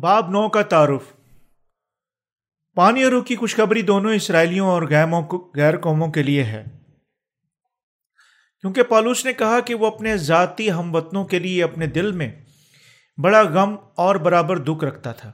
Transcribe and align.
باب 0.00 0.30
نو 0.30 0.48
کا 0.48 0.62
تعارف۔ 0.62 1.12
پانی 2.74 3.02
اور 3.02 3.12
روح 3.12 3.24
کی 3.24 3.36
خوشخبری 3.36 3.82
دونوں 3.82 4.14
اسرائیلیوں 4.14 4.68
اور 4.68 4.82
غیر 5.54 5.78
قوموں 5.78 6.08
کے 6.08 6.22
لیے 6.22 6.44
ہے۔ 6.44 6.64
کیونکہ 8.60 8.82
پالوس 8.82 9.24
نے 9.24 9.32
کہا 9.32 9.60
کہ 9.60 9.74
وہ 9.74 9.86
اپنے 9.86 10.16
ذاتی 10.16 10.70
ہم 10.70 10.94
وطنوں 10.94 11.24
کے 11.24 11.38
لیے 11.38 11.64
اپنے 11.64 11.86
دل 11.86 12.12
میں 12.12 12.44
بڑا 13.18 13.42
غم 13.42 13.76
اور 13.96 14.16
برابر 14.16 14.58
دکھ 14.58 14.84
رکھتا 14.84 15.12
تھا۔ 15.12 15.32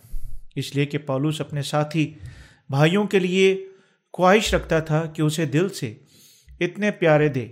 اس 0.57 0.77
لیے 0.77 0.87
کہ 0.87 0.99
پالوس 0.99 1.41
اپنے 1.41 1.63
ساتھی 1.63 2.15
بھائیوں 2.69 3.07
کے 3.07 3.19
لیے 3.19 3.69
خواہش 4.13 4.55
رکھتا 4.55 4.79
تھا 4.81 5.07
کہ 5.07 5.23
اسے 5.23 5.47
دل 5.47 5.69
سے 5.69 5.95
اتنے 6.61 6.91
پیارے 6.91 7.29
دے 7.29 7.49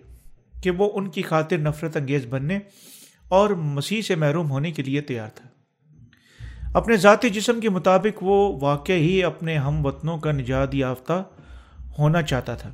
کہ 0.63 0.71
وہ 0.71 0.91
ان 0.95 1.11
کی 1.11 1.23
خاطر 1.23 1.59
نفرت 1.59 1.97
انگیز 1.97 2.27
بننے 2.27 2.59
اور 3.29 3.51
مسیح 3.51 4.03
سے 4.03 4.15
محروم 4.15 4.51
ہونے 4.51 4.73
کے 4.73 4.83
لیے 4.83 5.01
تیار 5.01 5.29
تھا۔ 5.29 5.54
اپنے 6.75 6.97
ذاتی 6.97 7.31
جسم 7.31 7.61
کے 7.61 7.71
مطابق 7.71 8.19
وہ 8.23 8.59
واقع 8.61 8.93
ہی 8.93 9.25
اپنے 9.25 9.59
ہم 9.59 9.87
وطنوں 9.87 10.19
کا 10.19 10.33
نجات 10.33 10.75
یافتہ 10.75 11.25
ہونا 11.99 12.23
چاہتا 12.23 12.55
تھا۔ 12.55 12.71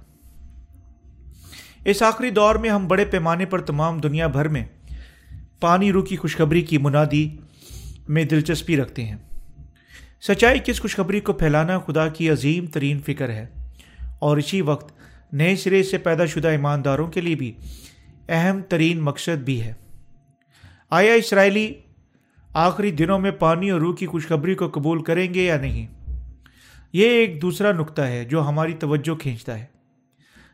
اس 1.85 2.03
آخری 2.03 2.31
دور 2.31 2.55
میں 2.55 2.71
ہم 2.71 2.89
بڑے 2.89 3.05
پیمانے 3.05 3.45
پر 3.45 3.61
تمام 3.61 3.99
دنیا 3.99 4.27
بھر 4.27 4.49
میں 4.49 4.65
پانی 5.61 5.93
رو 5.93 6.03
کی 6.03 6.17
خوشخبری 6.17 6.63
کی 6.63 6.79
منادی 6.79 7.29
میں 8.09 8.25
دلچسپی 8.25 8.77
رکھتے 8.77 9.05
ہیں۔ 9.05 9.17
سچائی 10.21 10.59
کی 10.59 10.71
اس 10.71 10.81
خوشخبری 10.81 11.21
کو 11.21 11.33
پھیلانا 11.33 11.79
خدا 11.79 12.09
کی 12.09 12.31
عظیم 12.31 12.67
ترین 12.67 12.99
فکر 12.99 13.29
ہے۔ 13.29 13.47
اور 14.19 14.37
اسی 14.37 14.61
وقت 14.61 14.93
نئے 15.33 15.57
سرے 15.57 15.83
سے 15.83 15.99
پیدا 15.99 16.27
شدہ 16.27 16.49
ایمانداروں 16.49 17.07
کے 17.07 17.21
لیے 17.21 17.35
بھی 17.35 17.53
اہم 18.29 18.61
ترین 18.69 19.01
مقصد 19.01 19.39
بھی 19.39 19.63
ہے۔ 19.63 19.73
آیا 20.91 21.13
اسرائیلی 21.13 21.75
آخری 22.53 22.91
دنوں 22.91 23.19
میں 23.19 23.31
پانی 23.31 23.71
اور 23.71 23.81
روح 23.81 23.97
کی 23.97 24.07
خوشخبری 24.07 24.55
کو 24.55 24.69
قبول 24.69 25.03
کریں 25.03 25.35
گے 25.35 25.43
یا 25.43 25.57
نہیں؟ 25.57 25.87
یہ 26.93 27.09
ایک 27.09 27.43
دوسرا 27.43 27.73
نقطہ 27.73 28.03
ہے 28.03 28.25
جو 28.25 28.49
ہماری 28.49 28.73
توجہ 28.73 29.15
کھینچتا 29.15 29.59
ہے۔ 29.59 29.65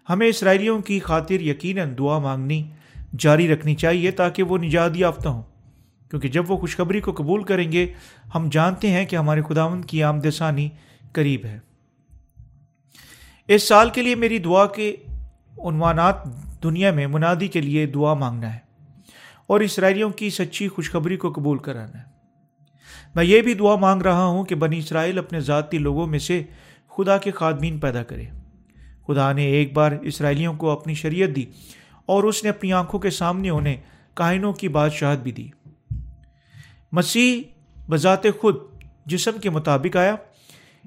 ہمیں 0.08 0.26
اسرائیلیوں 0.26 0.82
کی 0.82 1.00
خاطر 1.00 1.40
یقیناً 1.40 1.94
دعا 1.98 2.18
مانگنی 2.18 2.70
جاری 3.18 3.48
رکھنی 3.48 3.74
چاہیے 3.74 4.10
تاکہ 4.10 4.42
وہ 4.42 4.58
نجات 4.58 4.90
یافتہ 4.94 5.28
ہوں۔ 5.28 5.42
کیونکہ 6.10 6.28
جب 6.28 6.50
وہ 6.50 6.56
خوشخبری 6.56 7.00
کو 7.00 7.12
قبول 7.12 7.42
کریں 7.42 7.72
گے، 7.72 7.86
ہم 8.34 8.48
جانتے 8.52 8.90
ہیں 8.90 9.06
کہ 9.06 9.16
ہمارے 9.16 9.42
خداون 9.48 9.82
کی 9.82 10.02
آمد 10.02 10.26
ثانی 10.32 10.68
قریب 11.12 11.44
ہے۔ 11.44 11.58
اس 13.48 13.62
سال 13.62 13.90
کے 13.90 14.02
لیے 14.02 14.14
میری 14.14 14.38
دعا 14.38 14.66
کے 14.66 14.96
عنوانات 15.58 16.14
دنیا 16.62 16.90
میں 16.90 17.06
منادی 17.06 17.48
کے 17.48 17.60
لیے 17.60 17.86
دعا 17.86 18.14
مانگنا 18.14 18.54
ہے۔ 18.54 18.65
اور 19.46 19.60
اسرائیلیوں 19.60 20.10
کی 20.10 20.30
سچی 20.30 20.68
خوشخبری 20.68 21.16
کو 21.16 21.32
قبول 21.32 21.58
کرانا 21.58 21.98
ہے۔ 21.98 22.04
میں 23.14 23.24
یہ 23.24 23.42
بھی 23.42 23.54
دعا 23.54 23.76
مانگ 23.76 24.02
رہا 24.02 24.24
ہوں 24.24 24.44
کہ 24.44 24.54
بنی 24.54 24.78
اسرائیل 24.78 25.18
اپنے 25.18 25.40
ذاتی 25.40 25.78
لوگوں 25.78 26.06
میں 26.06 26.18
سے 26.18 26.42
خدا 26.96 27.18
کے 27.18 27.30
خادمین 27.30 27.78
پیدا 27.78 28.02
کرے۔ 28.02 28.24
خدا 29.06 29.32
نے 29.32 29.44
ایک 29.44 29.72
بار 29.72 29.92
اسرائیلیوں 29.92 30.54
کو 30.54 30.70
اپنی 30.70 30.94
شریعت 30.94 31.36
دی 31.36 31.44
اور 32.06 32.24
اس 32.24 32.44
نے 32.44 32.50
اپنی 32.50 32.72
آنکھوں 32.72 33.00
کے 33.00 33.10
سامنے 33.10 33.50
انہیں 33.50 33.76
کائنوں 34.14 34.52
کی 34.52 34.68
بادشاہت 34.68 35.18
بھی 35.18 35.32
دی۔ 35.32 35.48
مسیح 36.92 37.42
بذات 37.90 38.22
خود 38.40 38.56
جسم 39.06 39.38
کے 39.42 39.50
مطابق 39.50 39.96
آیا۔ 39.96 40.16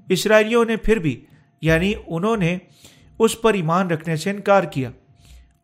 اسرائیلیوں 0.09 0.65
نے 0.65 0.75
پھر 0.75 0.99
بھی 0.99 1.25
یعنی 1.61 1.93
انہوں 2.07 2.37
نے، 2.37 2.57
اس 3.19 3.41
پر 3.41 3.53
ایمان 3.53 3.87
رکھنے 3.87 4.15
سے 4.15 4.29
انکار 4.29 4.63
کیا۔ 4.63 4.91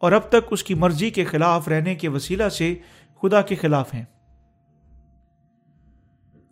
اور 0.05 0.11
اب 0.11 0.29
تک 0.29 0.47
اس 0.51 0.63
کی 0.63 0.73
مرضی 0.73 1.09
کے 1.09 1.25
خلاف 1.25 1.67
رہنے 1.67 1.95
کے 1.95 2.07
وسیلہ 2.07 2.49
سے 2.49 2.75
خدا 3.21 3.41
کے 3.41 3.55
خلاف 3.55 3.93
ہیں۔ 3.93 4.05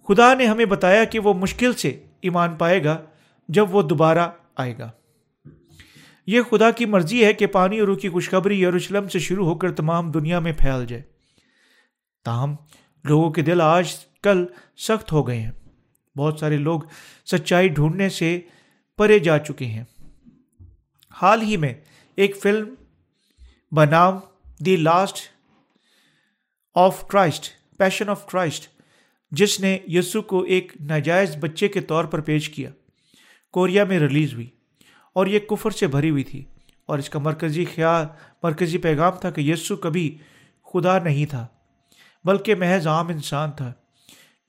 خدا 0.08 0.34
نے 0.34 0.46
ہمیں 0.46 0.66
بتایا 0.66 1.04
کہ 1.04 1.20
وہ 1.20 1.34
مشکل 1.34 1.74
سے 1.74 2.04
ایمان 2.22 2.56
پائے 2.56 2.84
گا 2.84 3.02
جب 3.48 3.76
وہ 3.76 3.82
دوبارہ 3.82 4.30
آئے 4.56 4.78
گا۔ 4.78 4.92
یہ 6.28 6.42
خدا 6.42 6.72
کی 6.72 6.86
مرضی 6.86 7.26
ہے 7.26 7.34
کہ 7.34 7.46
پانی 7.46 7.80
اور 7.80 7.88
روح 7.88 7.98
کی 7.98 8.10
خوشخبری 8.10 8.62
یروشلم 8.62 9.08
سے 9.08 9.20
شروع 9.20 9.46
ہو 9.46 9.56
کر 9.56 9.72
تمام 9.72 10.12
دنیا 10.12 10.40
میں 10.40 10.54
پھیل 10.58 10.86
جائے۔ 10.86 11.02
تاہم، 12.26 12.56
لوگوں 13.04 13.32
کے 13.32 13.42
دل 13.42 13.62
آج 13.62 13.96
کل 14.24 14.46
سخت 14.78 15.12
ہو 15.12 15.28
گئے 15.28 15.42
ہیں۔ 15.42 15.52
بہت 16.18 16.40
سارے 16.40 16.58
لوگ 16.58 16.82
سچائی 17.26 17.68
ڈھونڈنے 17.68 18.10
سے 18.10 18.42
پرے 18.98 19.20
جا 19.20 19.38
چکے 19.38 19.66
ہیں۔ 19.66 19.84
حال 21.22 21.42
ہی 21.42 21.58
میں 21.58 21.74
ایک 22.16 22.38
film 22.42 22.74
بنام 23.76 24.20
the 24.66 24.76
last 24.76 25.18
of 26.76 27.08
Christ, 27.08 27.46
passion 27.78 28.10
of 28.10 28.28
Christ, 28.28 28.68
جس 29.32 29.60
نے 29.60 29.78
یسو 29.88 30.22
کو 30.22 30.42
ایک 30.42 30.72
ناجائز 30.80 31.36
بچے 31.40 31.68
کے 31.68 31.82
طور 31.82 32.06
پر 32.06 32.22
پیش 32.22 32.50
کیا۔ 32.50 32.70
کوریا 33.52 33.84
میں 33.84 34.00
ریلیز 34.00 34.34
ہوئی 34.34 34.50
اور 35.14 35.28
یہ 35.28 35.40
کفر 35.40 35.72
سے 35.72 35.88
بھری 35.88 36.10
ہوئی 36.10 36.24
تھی۔ 36.24 36.46
اور 36.86 37.00
اس 37.00 37.10
کا 37.10 37.20
مرکزی 37.20 37.66
خیال، 37.66 38.06
مرکزی 38.44 38.78
پیغام 38.78 39.14
تھا 39.22 39.32
کہ 39.32 39.42
یسو 39.42 39.76
کبھی 39.76 40.18
خدا 40.74 41.00
نہیں 41.00 41.26
تھا، 41.26 41.48
بلکہ 42.24 42.56
محض 42.56 42.88
عام 42.88 43.08
انسان 43.08 43.52
تھا، 43.52 43.74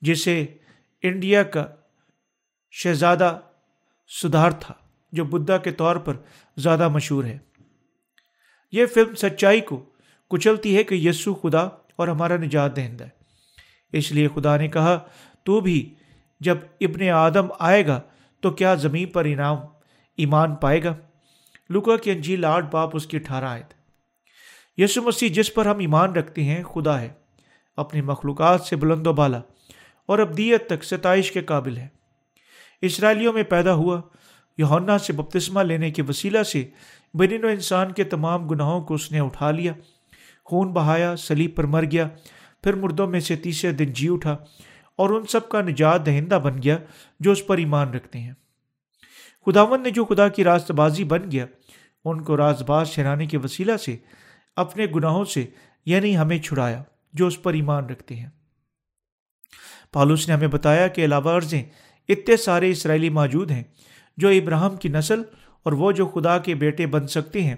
جسے 0.01 0.45
انڈیا 1.03 1.43
کا 1.43 1.65
شہزادہ 2.71 3.39
سدھار 4.23 4.51
تھا، 4.51 4.73
جو 5.11 5.25
بدھا 5.25 5.57
کے 5.57 5.71
طور 5.71 5.95
پر 5.95 6.17
زیادہ 6.57 6.89
مشہور 6.89 7.23
ہے۔ 7.23 7.37
یہ 8.71 8.85
فلم 8.85 9.15
سچائی 9.15 9.61
کو 9.61 9.85
کچلتی 10.29 10.77
ہے 10.77 10.83
کہ 10.83 10.95
یسو 10.95 11.33
خدا 11.33 11.59
اور 11.95 12.07
ہمارا 12.07 12.37
نجات 12.37 12.75
دہندہ 12.75 13.03
ہے۔ 13.03 13.09
اس 13.93 14.11
لیے 14.11 14.27
خدا 14.35 14.57
نے 14.57 14.67
کہا، 14.67 14.99
تو 15.43 15.59
بھی 15.59 15.93
جب 16.39 16.57
ابن 16.81 17.09
آدم 17.09 17.45
آئے 17.59 17.87
گا 17.87 18.01
تو 18.41 18.51
کیا 18.51 18.75
زمین 18.75 19.07
پر 19.07 19.25
انعام 19.25 19.57
ایمان 20.17 20.55
پائے 20.55 20.83
گا؟ 20.83 20.95
لکا 21.69 21.97
کی 21.97 22.11
انجیل 22.11 22.45
آٹھ 22.45 22.65
باپ 22.71 22.89
اس 22.93 23.05
کی 23.05 23.17
اٹھارہ 23.17 23.45
آئے 23.45 23.63
تھے 23.69 23.75
یسو 24.83 25.01
مسیح 25.01 25.29
جس 25.33 25.53
پر 25.53 25.65
ہم 25.65 25.77
ایمان 25.77 26.11
رکھتے 26.11 26.43
ہیں، 26.43 26.63
خدا 26.63 27.01
ہے۔ 27.01 27.09
اپنی 27.77 28.01
مخلوقات 28.01 28.61
سے 28.61 28.75
بلند 28.75 29.07
و 29.07 29.13
بالا 29.13 29.41
اور 30.05 30.19
ابدیت 30.19 30.67
تک 30.69 30.83
ستائش 30.83 31.31
کے 31.31 31.41
قابل 31.41 31.77
ہے۔ 31.77 31.87
اسرائیلیوں 32.81 33.33
میں 33.33 33.43
پیدا 33.43 33.73
ہوا 33.73 34.01
یونا 34.57 34.97
سے 34.97 35.13
بپتسمہ 35.13 35.61
لینے 35.61 35.91
کے 35.91 36.01
وسیلہ 36.01 36.43
سے 36.43 36.69
بنین 37.17 37.45
و 37.45 37.47
انسان 37.47 37.91
کے 37.91 38.03
تمام 38.03 38.47
گناہوں 38.47 38.81
کو 38.81 38.93
اس 38.93 39.11
نے 39.11 39.19
اٹھا 39.19 39.51
لیا، 39.51 39.73
خون 40.45 40.73
بہایا، 40.73 41.15
سلیب 41.15 41.55
پر 41.55 41.63
مر 41.63 41.83
گیا، 41.83 42.07
پھر 42.63 42.73
مردوں 42.73 43.07
میں 43.07 43.19
سے 43.19 43.35
تیسرے 43.35 43.71
دن 43.71 43.85
جی 43.85 44.09
اٹھا 44.09 44.37
اور 44.95 45.09
ان 45.09 45.25
سب 45.25 45.49
کا 45.49 45.61
نجات 45.61 46.05
دہندہ 46.05 46.39
بن 46.43 46.63
گیا 46.63 46.77
جو 47.19 47.31
اس 47.31 47.47
پر 47.47 47.57
ایمان 47.57 47.89
رکھتے 47.89 48.19
ہیں۔ 48.19 48.33
خداون 49.45 49.83
نے 49.83 49.89
جو 49.89 50.05
خدا 50.05 50.27
کی 50.27 50.43
راست 50.43 50.71
بازی 50.71 51.03
بن 51.03 51.31
گیا، 51.31 51.45
ان 52.05 52.23
کو 52.23 52.37
راز 52.37 52.61
باز 52.61 52.87
شہرانے 52.87 53.25
کے 53.25 53.37
وسیلہ 53.37 53.77
سے 53.77 53.97
اپنے 54.55 54.85
گناہوں 54.95 55.25
سے 55.25 55.45
یعنی 55.85 56.17
ہمیں 56.17 56.37
چھڑایا، 56.37 56.83
جو 57.13 57.27
اس 57.27 57.43
پر 57.43 57.53
ایمان 57.53 57.85
رکھتے 57.85 58.15
ہیں۔ 58.15 58.29
پالوس 59.93 60.27
نے 60.27 60.33
ہمیں 60.33 60.47
بتایا 60.47 60.87
کہ 60.87 61.05
علاوہ 61.05 61.31
عرضیں 61.31 61.63
اتنے 62.09 62.37
سارے 62.37 62.69
اسرائیلی 62.69 63.09
موجود 63.09 63.51
ہیں 63.51 63.63
جو 64.17 64.27
ابراہم 64.27 64.75
کی 64.75 64.89
نسل 64.89 65.21
اور 65.65 65.73
وہ 65.73 65.91
جو 65.91 66.05
خدا 66.05 66.37
کے 66.37 66.55
بیٹے 66.55 66.85
بن 66.85 67.07
سکتے 67.07 67.43
ہیں، 67.43 67.55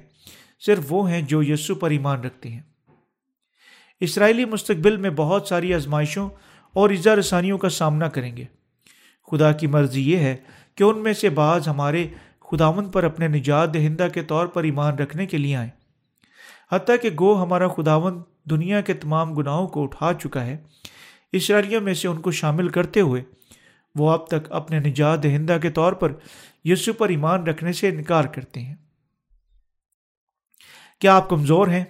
صرف 0.59 0.83
وہ 0.89 1.11
ہیں 1.11 1.21
جو 1.21 1.43
یسو 1.43 1.75
پر 1.75 1.89
ایمان 1.89 2.21
رکھتے 2.21 2.49
ہیں۔ 2.49 2.61
اسرائیلی 3.99 4.45
مستقبل 4.45 4.97
میں 4.97 5.09
بہت 5.09 5.47
ساری 5.47 5.73
آزمائشوں 5.73 6.29
اور 6.73 6.89
اجزا 6.89 7.15
رسانیوں 7.15 7.57
کا 7.57 7.69
سامنا 7.69 8.09
کریں 8.09 8.37
گے۔ 8.37 8.45
خدا 9.31 9.51
کی 9.51 9.67
مرضی 9.67 10.11
یہ 10.11 10.17
ہے 10.17 10.37
کہ 10.75 10.83
ان 10.83 11.03
میں 11.03 11.13
سے 11.13 11.29
بعض 11.29 11.67
ہمارے 11.67 12.07
خداون 12.51 12.91
پر 12.91 13.03
اپنے 13.03 13.27
نجات 13.27 13.73
دہندہ 13.73 14.07
کے 14.13 14.23
طور 14.23 14.47
پر 14.47 14.63
ایمان 14.63 14.95
رکھنے 14.95 15.25
کے 15.25 15.37
لیے 15.37 15.55
آئیں۔ 15.55 15.69
حتیٰ 16.71 16.95
کہ 17.01 17.09
گو 17.19 17.43
ہمارا 17.43 17.67
خداون 17.67 18.21
دنیا 18.49 18.81
کے 18.81 18.93
تمام 18.93 19.33
گناہوں 19.33 19.67
کو 19.67 19.83
اٹھا 19.83 20.11
چکا 20.13 20.45
ہے۔ 20.45 20.57
اسرائیلیوں 21.31 21.81
میں 21.81 21.93
سے 21.93 22.07
ان 22.07 22.21
کو 22.21 22.31
شامل 22.31 22.67
کرتے 22.67 23.01
ہوئے 23.01 23.23
وہ 23.97 24.09
اب 24.09 24.27
تک 24.27 24.51
اپنے 24.51 24.79
نجات 24.79 25.23
دہندہ 25.23 25.57
کے 25.61 25.69
طور 25.69 25.93
پر 25.93 26.11
یسو 26.63 26.93
پر 26.93 27.09
ایمان 27.09 27.43
رکھنے 27.43 27.73
سے 27.73 27.89
انکار 27.89 28.23
کرتے 28.23 28.59
ہیں۔ 28.59 28.75
کیا 30.99 31.15
آپ 31.15 31.29
کمزور 31.29 31.67
ہیں؟ 31.67 31.83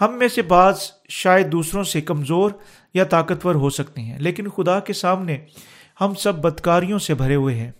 ہم 0.00 0.18
میں 0.18 0.28
سے 0.28 0.42
بعض 0.42 0.90
شاید 1.08 1.52
دوسروں 1.52 1.84
سے 1.84 2.00
کمزور 2.00 2.50
یا 2.94 3.04
طاقتور 3.04 3.54
ہو 3.54 3.70
سکتے 3.70 4.00
ہیں، 4.00 4.18
لیکن 4.18 4.48
خدا 4.48 4.80
کے 4.80 4.92
سامنے 4.92 5.38
ہم 6.00 6.14
سب 6.14 6.34
بدکاریوں 6.34 6.98
سے 6.98 7.14
بھرے 7.14 7.34
ہوئے 7.34 7.54
ہیں۔ 7.54 7.72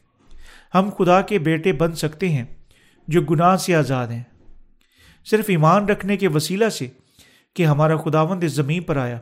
ہم 0.74 0.90
خدا 0.98 1.20
کے 1.20 1.38
بیٹے 1.38 1.72
بن 1.72 1.94
سکتے 1.94 2.28
ہیں 2.28 2.44
جو 3.08 3.22
گناہ 3.22 3.56
سے 3.56 3.74
آزاد 3.74 4.06
ہیں۔ 4.06 4.22
صرف 5.24 5.44
ایمان 5.48 5.88
رکھنے 5.88 6.16
کے 6.16 6.28
وسیلہ 6.28 6.68
سے 6.68 6.88
کہ 7.54 7.66
ہمارا 7.66 7.96
خداوند 7.96 8.44
اس 8.44 8.52
زمین 8.52 8.82
پر 8.82 8.96
آیا، 8.96 9.18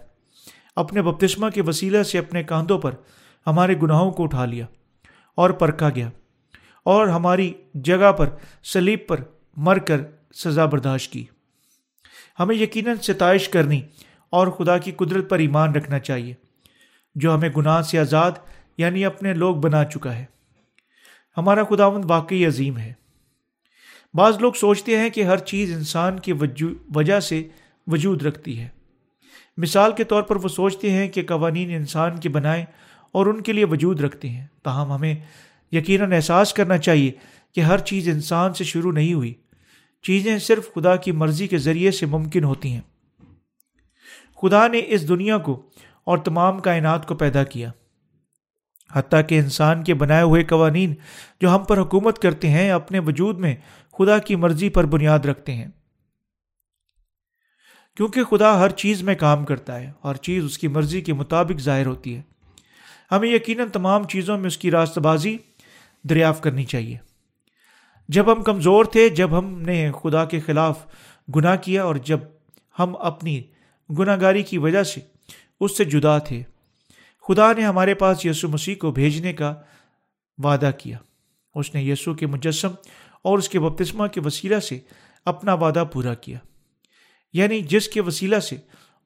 اپنے 0.77 1.03
بپتسمہ 1.03 1.51
کے 1.51 1.63
وسیلہ 1.63 2.03
سے 2.03 2.19
اپنے 2.19 2.43
کاندھوں 2.43 2.79
پر 2.79 2.95
ہمارے 3.47 3.75
گناہوں 3.83 4.11
کو 4.11 4.23
اٹھا 4.23 4.45
لیا 4.45 4.67
اور 5.35 5.51
پرکھا 5.51 5.91
گیا 5.91 6.11
اور 6.85 7.09
ہماری 7.09 7.53
جگہ 7.75 8.13
پر 8.13 8.29
سلیب 8.65 8.99
پر 9.07 9.21
مر 9.57 9.79
کر 9.79 10.01
سزا 10.35 10.65
برداشت 10.65 11.13
کی۔ 11.13 11.25
ہمیں 12.39 12.57
یقیناً 12.57 12.97
ستائش 13.03 13.49
کرنی 13.49 13.83
اور 14.31 14.47
خدا 14.47 14.79
کی 14.79 14.93
قدرت 14.93 15.31
پر 15.31 15.39
ایمان 15.39 15.75
رکھنا 15.75 15.99
چاہیے، 15.99 16.35
جو 17.15 17.35
ہمیں 17.35 17.49
گناہ 17.57 17.83
سے 17.83 17.99
آزاد 17.99 18.33
یعنی 18.79 19.05
اپنے 19.05 19.35
لوگ 19.35 19.57
بنا 19.57 19.85
چکا 19.85 20.17
ہے۔ 20.17 20.25
ہمارا 21.37 21.65
خداوند 21.65 22.05
واقعی 22.09 22.47
عظیم 22.47 22.79
ہے۔ 22.79 22.93
بعض 24.15 24.39
لوگ 24.41 24.53
سوچتے 24.53 24.99
ہیں 24.99 25.11
کہ 25.11 25.25
ہر 25.25 25.37
چیز 25.37 25.77
انسان 25.77 26.19
کی 26.19 26.33
وجہ 26.95 27.21
سے 27.21 27.49
وجود 27.87 28.23
رکھتی 28.23 28.61
ہے۔ 28.61 28.69
مثال 29.57 29.93
کے 29.93 30.05
طور 30.05 30.23
پر 30.23 30.37
وہ 30.37 30.49
سوچتے 30.49 30.91
ہیں 30.91 31.09
کہ 31.09 31.23
قوانین 31.23 31.71
انسان 31.71 32.21
کے 32.21 32.29
بنائے 32.29 32.65
اور 33.15 33.27
ان 33.27 33.41
کے 33.41 33.53
لیے 33.53 33.65
وجود 33.65 34.01
رکھتے 34.01 34.29
ہیں۔ 34.29 34.47
تاہم 34.63 34.93
ہمیں 34.93 35.15
یقیناً 35.73 36.13
احساس 36.13 36.55
کرنا 36.55 36.79
چاہیے 36.79 37.13
کہ 37.55 37.61
ہر 37.61 37.79
چیز 37.79 38.09
انسان 38.09 38.55
سے 38.55 38.65
شروع 38.65 38.93
نہیں 38.93 39.15
ہوئی۔ 39.15 39.35
چیزیں 40.03 40.39
صرف 40.39 40.75
خدا 40.75 40.97
کی 40.97 41.13
مرضی 41.13 41.49
کے 41.49 41.59
ذریعے 41.59 41.91
سے 41.91 42.07
ممکن 42.07 42.45
ہوتی 42.45 42.73
ہیں۔ 42.73 42.81
خدا 44.43 44.69
نے 44.69 44.83
اس 44.87 45.09
دنیا 45.09 45.39
کو 45.39 45.71
اور 46.05 46.19
تمام 46.19 46.59
کائنات 46.59 47.09
کو 47.09 47.15
پیدا 47.15 47.45
کیا۔ 47.45 47.71
حتیٰ 48.93 49.21
کہ 49.29 49.39
انسان 49.39 49.85
کے 49.85 49.95
بنائے 49.95 50.23
ہوئے 50.23 50.45
قوانین 50.45 50.95
جو 51.41 51.55
ہم 51.55 51.65
پر 51.65 51.79
حکومت 51.79 52.19
کرتے 52.19 52.51
ہیں، 52.51 52.71
اپنے 52.71 52.99
وجود 52.99 53.39
میں 53.39 53.57
خدا 53.99 54.19
کی 54.19 54.37
مرضی 54.37 54.69
پر 54.69 54.87
بنیاد 54.87 55.19
رکھتے 55.19 55.55
ہیں۔ 55.55 55.69
کیونکہ 57.97 58.25
خدا 58.25 58.61
ہر 58.61 58.71
چیز 58.71 59.03
میں 59.03 59.15
کام 59.15 59.45
کرتا 59.45 59.81
ہے 59.81 59.93
ہر 60.05 60.15
چیز 60.15 60.45
اس 60.45 60.59
کی 60.59 60.69
مرضی 60.69 61.01
کے 61.01 61.13
مطابق 61.13 61.61
ظاہر 61.61 61.87
ہوتی 61.87 62.17
ہے۔ 62.17 62.23
ہمیں 63.13 63.29
یقیناً 63.29 63.69
تمام 63.69 64.05
چیزوں 64.05 64.39
میں 64.39 64.47
اس 64.47 64.59
کی 64.59 64.71
راست 64.71 64.99
بازی 64.99 65.37
دریافت 66.03 66.43
کرنی 66.43 66.65
چاہیے۔ 66.65 66.97
جب 68.09 68.33
ہم 68.33 68.43
کمزور 68.43 68.85
تھے، 68.85 69.09
جب 69.09 69.39
ہم 69.39 69.63
نے 69.63 69.91
خدا 70.03 70.25
کے 70.25 70.41
خلاف 70.41 70.87
گناہ 71.37 71.57
کیا 71.57 71.85
اور 71.85 71.95
جب 71.95 72.19
ہم 72.79 72.97
اپنی 72.97 73.43
گناہ 73.99 74.21
گاری 74.21 74.43
کی 74.43 74.59
وجہ 74.59 74.83
سے 74.83 75.01
اس 75.61 75.77
سے 75.77 75.85
جدا 75.85 76.19
تھے، 76.19 76.43
خدا 77.29 77.53
نے 77.53 77.65
ہمارے 77.65 77.95
پاس 77.95 78.27
یسو 78.27 78.49
مسیح 78.49 78.75
کو 78.75 78.91
بھیجنے 78.91 79.33
کا 79.33 79.55
وعدہ 80.39 80.71
کیا۔ 80.79 80.99
اس 81.55 81.75
نے 81.75 81.83
یسو 81.83 82.15
کے 82.15 82.27
مجسم 82.27 82.71
اور 83.25 83.39
اس 83.39 83.49
کے 83.49 83.61
بپتسمہ 83.61 84.07
کے 84.07 84.21
وسیلہ 84.21 84.61
سے 84.61 84.79
اپنا 85.25 85.55
وعدہ 85.55 85.85
پورا 85.93 86.15
کیا۔ 86.15 86.39
یعنی 87.33 87.61
جس 87.61 87.89
کے 87.89 88.01
وسیلہ 88.01 88.39
سے 88.39 88.57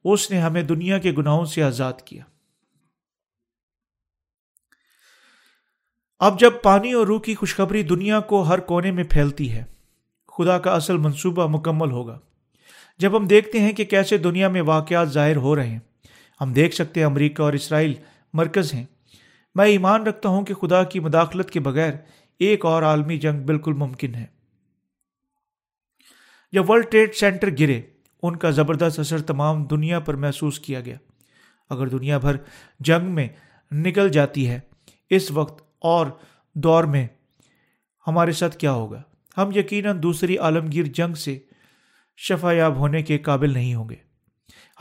اس 0.03 0.31
نے 0.31 0.39
ہمیں 0.39 0.63
دنیا 0.63 0.97
کے 0.97 1.11
گناہوں 1.11 1.45
سے 1.45 1.63
آزاد 1.63 1.93
کیا۔ 2.05 2.23
اب 6.19 6.39
جب 6.39 6.51
پانی 6.63 6.91
اور 6.91 7.07
روح 7.07 7.19
کی 7.19 7.35
خوشخبری 7.35 7.83
دنیا 7.83 8.19
کو 8.19 8.41
ہر 8.41 8.59
کونے 8.59 8.91
میں 8.91 9.03
پھیلتی 9.03 9.51
ہے، 9.51 9.63
خدا 10.27 10.59
کا 10.59 10.71
اصل 10.71 10.97
منصوبہ 10.97 11.47
مکمل 11.47 11.91
ہوگا۔ 11.91 12.19
جب 12.99 13.17
ہم 13.17 13.27
دیکھتے 13.27 13.59
ہیں 13.59 13.71
کہ 13.73 13.85
کیسے 13.85 14.17
دنیا 14.17 14.47
میں 14.47 14.61
واقعات 14.61 15.11
ظاہر 15.11 15.35
ہو 15.35 15.55
رہے 15.55 15.67
ہیں، 15.67 15.79
ہم 16.41 16.53
دیکھ 16.53 16.75
سکتے 16.75 16.99
ہیں 16.99 17.07
امریکہ 17.07 17.41
اور 17.41 17.53
اسرائیل 17.53 17.93
مرکز 18.33 18.73
ہیں۔ 18.73 18.85
میں 19.55 19.65
ایمان 19.65 20.07
رکھتا 20.07 20.29
ہوں 20.29 20.45
کہ 20.45 20.53
خدا 20.53 20.83
کی 20.83 20.99
مداخلت 20.99 21.51
کے 21.51 21.59
بغیر 21.59 21.93
ایک 22.39 22.65
اور 22.65 22.83
عالمی 22.83 23.17
جنگ 23.17 23.43
بالکل 23.43 23.73
ممکن 23.73 24.15
ہے۔ 24.15 24.25
جب 26.53 26.69
ورلڈ 26.69 26.91
ٹریڈ 26.91 27.13
سینٹر 27.13 27.49
گرے، 27.59 27.81
ان 28.23 28.35
کا 28.35 28.49
زبردست 28.49 28.99
اثر 28.99 29.21
تمام 29.21 29.63
دنیا 29.63 29.99
پر 29.99 30.13
محسوس 30.13 30.59
کیا 30.59 30.81
گیا۔ 30.81 30.97
اگر 31.69 31.87
دنیا 31.87 32.17
بھر 32.17 32.35
جنگ 32.79 33.05
میں 33.05 33.27
نکل 33.71 34.09
جاتی 34.09 34.49
ہے، 34.49 34.59
اس 35.09 35.31
وقت 35.31 35.68
اور 35.81 36.07
دور 36.55 36.83
میں 36.83 37.07
ہمارے 38.07 38.31
ساتھ 38.31 38.57
کیا 38.57 38.71
ہوگا؟ 38.71 39.01
ہم 39.37 39.49
یقیناً 39.55 40.03
دوسری 40.03 40.37
عالمگیر 40.37 40.83
جنگ 40.83 41.13
سے 41.13 41.39
شفا 42.17 42.51
یاب 42.51 42.75
ہونے 42.75 43.01
کے 43.01 43.17
قابل 43.17 43.53
نہیں 43.53 43.75
ہوں 43.75 43.89
گے۔ 43.89 43.95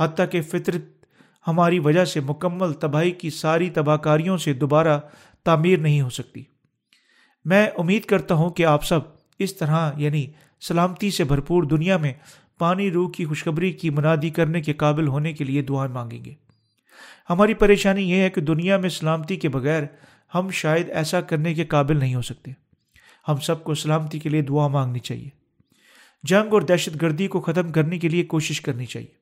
حتیٰ 0.00 0.26
کہ 0.30 0.42
فطرت 0.42 1.04
ہماری 1.46 1.78
وجہ 1.78 2.04
سے 2.04 2.20
مکمل 2.20 2.72
تباہی 2.72 3.10
کی 3.10 3.30
ساری 3.30 3.70
تباہ 3.70 3.96
کاریوں 3.96 4.38
سے 4.38 4.52
دوبارہ 4.52 5.00
تعمیر 5.44 5.78
نہیں 5.78 6.00
ہو 6.00 6.10
سکتی۔ 6.10 6.44
میں 7.44 7.70
امید 7.78 8.04
کرتا 8.04 8.34
ہوں 8.34 8.50
کہ 8.50 8.66
آپ 8.66 8.84
سب 8.84 9.00
اس 9.38 9.56
طرح 9.56 9.92
یعنی 9.96 10.26
سلامتی 10.60 11.10
سے 11.10 11.24
بھرپور 11.24 11.62
دنیا 11.62 11.96
میں 11.96 12.12
پانی 12.58 12.90
روح 12.90 13.10
کی 13.10 13.24
خوشخبری 13.24 13.72
کی 13.72 13.90
منادی 13.90 14.30
کرنے 14.30 14.60
کے 14.60 14.72
قابل 14.72 15.08
ہونے 15.08 15.32
کے 15.32 15.44
لیے 15.44 15.62
دعائیں 15.62 15.92
مانگیں 15.92 16.24
گے۔ 16.24 16.34
ہماری 17.30 17.54
پریشانی 17.54 18.10
یہ 18.10 18.16
ہے 18.16 18.30
کہ 18.30 18.40
دنیا 18.40 18.76
میں 18.76 18.88
سلامتی 18.88 19.36
کے 19.36 19.48
بغیر 19.48 19.82
ہم 20.34 20.50
شاید 20.50 20.90
ایسا 20.90 21.20
کرنے 21.20 21.54
کے 21.54 21.64
قابل 21.64 21.96
نہیں 21.96 22.14
ہو 22.14 22.22
سکتے۔ 22.22 22.50
ہم 23.28 23.36
سب 23.36 23.64
کو 23.64 23.74
سلامتی 23.74 24.18
کے 24.18 24.28
لیے 24.28 24.42
دعا 24.42 24.68
مانگنی 24.68 24.98
چاہیے۔ 24.98 25.28
جنگ 26.22 26.52
اور 26.52 26.62
دہشت 26.62 27.02
گردی 27.02 27.28
کو 27.28 27.40
ختم 27.40 27.72
کرنے 27.72 27.98
کے 27.98 28.08
لیے 28.08 28.24
کوشش 28.24 28.60
کرنی 28.60 28.86
چاہیے۔ 28.86 29.18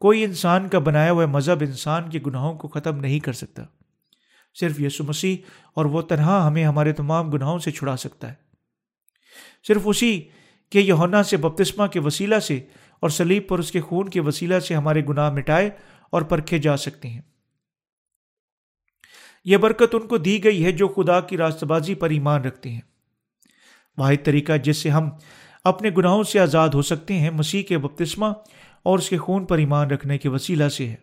کوئی 0.00 0.24
انسان 0.24 0.68
کا 0.68 0.78
بنایا 0.78 1.12
ہوا 1.12 1.26
مذہب 1.26 1.60
انسان 1.60 2.10
کے 2.10 2.18
گناہوں 2.26 2.58
کو 2.58 2.68
ختم 2.68 3.00
نہیں 3.00 3.18
کر 3.18 3.32
سکتا۔ 3.32 3.62
صرف 4.60 4.80
یسو 4.80 5.04
مسیح 5.04 5.36
اور 5.74 5.84
وہ 5.84 6.02
تنہا 6.02 6.46
ہمیں 6.46 6.64
ہمارے 6.64 6.92
تمام 6.92 7.30
گناہوں 7.30 7.58
سے 7.58 7.70
چھڑا 7.70 7.96
سکتا 7.96 8.28
ہے۔ 8.28 8.34
صرف 9.68 9.82
اسی 9.84 10.22
کے 10.70 10.80
یونا 10.80 11.22
سے 11.22 11.36
بپتسما 11.36 11.86
کے 11.86 12.00
وسیلہ 12.00 12.38
سے 12.38 12.60
اور 13.00 13.10
سلیب 13.10 13.48
پر 13.48 13.58
اس 13.58 13.72
کے 13.72 13.80
خون 13.80 14.08
کے 14.08 14.20
وسیلہ 14.20 14.58
سے 14.58 14.74
ہمارے 14.74 15.02
گناہ 15.08 15.30
مٹائے 15.30 15.70
اور 16.10 16.22
پرکھے 16.22 16.58
جا 16.58 16.76
سکتے 16.76 17.08
ہیں۔ 17.08 17.20
یہ 19.44 19.56
برکت 19.56 19.94
ان 19.94 20.06
کو 20.06 20.18
دی 20.18 20.44
گئی 20.44 20.64
ہے 20.64 20.72
جو 20.72 20.88
خدا 20.88 21.20
کی 21.20 21.36
راست 21.36 21.64
بازی 21.64 21.94
پر 21.94 22.10
ایمان 22.10 22.40
رکھتے 22.40 22.70
ہیں۔ 22.70 22.80
واحد 23.98 24.24
طریقہ 24.24 24.52
جس 24.56 24.76
سے 24.76 24.90
ہم 24.90 25.10
اپنے 25.64 25.90
گناہوں 25.98 26.22
سے 26.22 26.38
آزاد 26.40 26.68
ہو 26.68 26.82
سکتے 26.82 27.14
ہیں، 27.14 27.30
مسیح 27.30 27.62
کے 27.62 27.78
بپتسمہ 27.78 28.26
اور 28.82 28.98
اس 28.98 29.08
کے 29.08 29.18
خون 29.18 29.44
پر 29.44 29.58
ایمان 29.58 29.90
رکھنے 29.90 30.18
کے 30.18 30.28
وسیلہ 30.28 30.68
سے 30.68 30.88
ہے۔ 30.88 30.94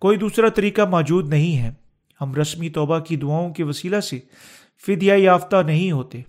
کوئی 0.00 0.18
دوسرا 0.18 0.48
طریقہ 0.48 0.82
موجود 0.82 1.28
نہیں 1.28 1.58
ہے۔ 1.58 1.70
ہم 2.20 2.34
رسمی 2.34 2.68
توبہ 2.68 2.98
کی 2.98 3.16
دعاؤں 3.16 3.54
کے 3.54 3.64
وسیلہ 3.64 4.00
سے 4.00 4.20
فدیہ 4.86 5.12
یافتہ 5.12 5.56
نہیں 5.66 5.92
ہوتے۔ 5.92 6.22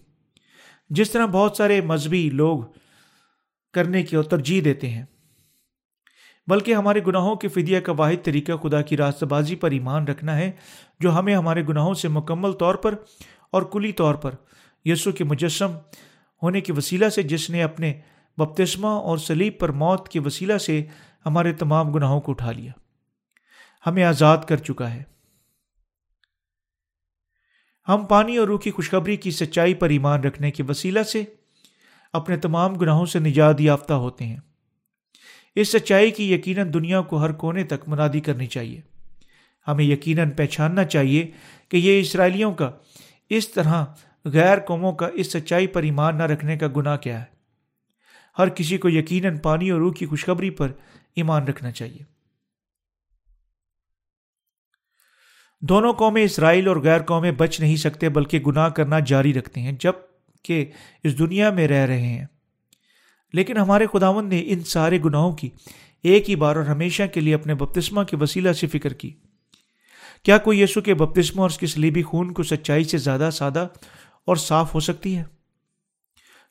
جس 0.90 1.12
طرح 1.12 1.26
بہت 1.26 1.58
سارے 1.58 1.82
مذہبی 1.82 2.30
لوگ 2.30 2.60
کرنے 3.74 4.04
کی 4.04 4.18
ترجیح 4.30 4.62
دیتے 4.66 4.90
ہیں۔ 4.90 5.06
بلکہ 6.48 6.74
ہمارے 6.74 7.00
گناہوں 7.08 7.36
کے 7.36 7.48
فدیہ 7.48 7.80
کا 7.80 7.92
واحد 7.92 8.26
طریقہ 8.26 8.52
خدا 8.52 8.82
کی 8.82 8.98
راست 8.98 9.24
بازی 9.24 9.56
پر 9.56 9.72
ایمان 9.72 10.08
رکھنا 10.08 10.38
ہے، 10.38 10.52
جو 11.00 11.20
ہمیں 11.20 11.36
ہمارے 11.36 11.64
گناہوں 11.70 11.94
سے 11.94 12.08
مکمل 12.08 12.52
طور 12.52 12.76
پر 12.76 12.96
اور 13.52 13.62
کلی 13.62 13.92
طور 13.92 14.16
پر 14.16 14.36
یسو 14.86 15.12
کے 15.12 15.24
مجسم 15.24 15.72
ہونے 16.44 16.62
کے 16.62 16.74
وسیلہ 16.74 17.10
سے، 17.10 17.24
جس 17.24 17.50
نے 17.50 17.64
اپنے 17.64 18.02
بپتسمہ 18.38 18.88
اور 18.88 19.18
سلیب 19.18 19.60
پر 19.60 19.70
موت 19.70 20.10
کے 20.10 20.20
وسیلہ 20.20 20.58
سے 20.58 20.84
ہمارے 21.26 21.54
تمام 21.54 21.92
گناہوں 21.92 22.22
کو 22.22 22.32
اٹھا 22.32 22.52
لیا۔ 22.52 22.72
ہمیں 23.86 24.04
آزاد 24.04 24.38
کر 24.48 24.58
چکا 24.58 24.94
ہے۔ 24.94 25.04
ہم 27.88 28.06
پانی 28.06 28.38
اور 28.38 28.48
روح 28.48 28.60
کی 28.60 28.72
خوشخبری 28.72 29.16
کی 29.16 29.32
سچائی 29.32 29.74
پر 29.74 29.90
ایمان 29.90 30.24
رکھنے 30.24 30.52
کے 30.52 30.64
وسیلہ 30.70 31.04
سے 31.04 31.24
اپنے 32.14 32.38
تمام 32.38 32.76
گناہوں 32.76 33.06
سے 33.06 33.20
نجات 33.20 33.62
یافتہ 33.62 33.94
ہوتے 33.94 34.26
ہیں۔ 34.26 34.38
اس 35.56 35.70
سچائی 35.70 36.12
کی 36.12 36.34
یقیناً 36.34 36.74
دنیا 36.74 37.02
کو 37.02 37.22
ہر 37.22 37.32
کونے 37.32 37.64
تک 37.64 37.88
منادی 37.88 38.20
کرنی 38.20 38.48
چاہیے۔ 38.48 38.82
ہمیں 39.68 39.84
یقیناً 39.84 40.30
پہچاننا 40.30 40.84
چاہیے 40.84 41.32
کہ 41.70 41.78
یہ 41.78 42.00
اسرائیلیوں 42.00 42.54
کا، 42.54 42.72
اس 43.30 43.50
طرح 43.50 43.86
غیر 44.26 44.60
قوموں 44.60 44.94
کا 44.94 45.10
اس 45.14 45.32
سچائی 45.32 45.68
پر 45.68 45.84
ایمان 45.84 46.18
نہ 46.18 46.24
رکھنے 46.24 46.58
کا 46.58 46.68
گناہ 46.76 46.98
کیا 46.98 47.20
ہے۔ 47.20 47.26
ہر 48.38 48.50
کسی 48.50 48.78
کو 48.78 48.90
یقیناً 48.90 49.38
پانی 49.38 49.70
اور 49.70 49.80
روح 49.80 49.94
کی 49.94 50.06
خوشخبری 50.06 50.50
پر 50.50 50.72
ایمان 51.16 51.44
رکھنا 51.44 51.72
چاہیے۔ 51.72 52.14
دونوں 55.62 55.94
قومیں 55.94 56.24
اسرائیل 56.24 56.68
اور 56.68 56.76
غیر 56.76 57.02
قومیں 57.02 57.32
بچ 57.32 57.60
نہیں 57.60 57.76
سکتے 57.76 58.10
بلکہ 58.10 58.40
گناہ 58.40 58.70
کرنا 58.70 59.00
جاری 59.00 59.34
رکھتے 59.34 59.62
ہیں 59.62 59.72
جبکہ 59.72 60.72
اس 61.04 61.20
دنیا 61.20 61.50
میں 61.50 61.68
رہ 61.68 61.86
رہے 61.86 62.02
ہیں۔ 62.02 62.26
لیکن 63.34 63.58
ہمارے 63.58 63.86
خداون 63.94 64.30
نے 64.30 64.44
ان 64.46 64.60
سارے 64.60 65.00
گناہوں 65.06 65.32
کی 65.32 65.50
ایک 66.04 66.30
ہی 66.30 66.36
بار 66.36 66.56
اور 66.56 66.64
ہمیشہ 66.64 67.04
کے 67.14 67.22
لیے 67.22 67.34
اپنے 67.34 67.56
بپتسمہ 67.56 68.04
کے 68.04 68.18
وسیلہ 68.18 68.52
سے 68.52 68.68
فکر 68.68 68.94
کی۔ 68.94 69.14
کیا 70.24 70.38
کوئی 70.38 70.62
یسو 70.62 70.82
کے 70.82 70.94
بپتسمہ 70.94 71.42
اور 71.42 71.50
اس 71.50 71.58
کی 71.58 71.68
سلیبی 71.68 72.04
خون 72.04 72.34
کو 72.34 72.44
سچائی 72.44 72.84
سے 72.84 72.98
زیادہ 72.98 73.30
سادہ 73.34 73.68
اور 74.26 74.36
صاف 74.36 74.76
ہو 74.76 74.80
سکتی 74.80 75.18
ہے؟ 75.18 75.24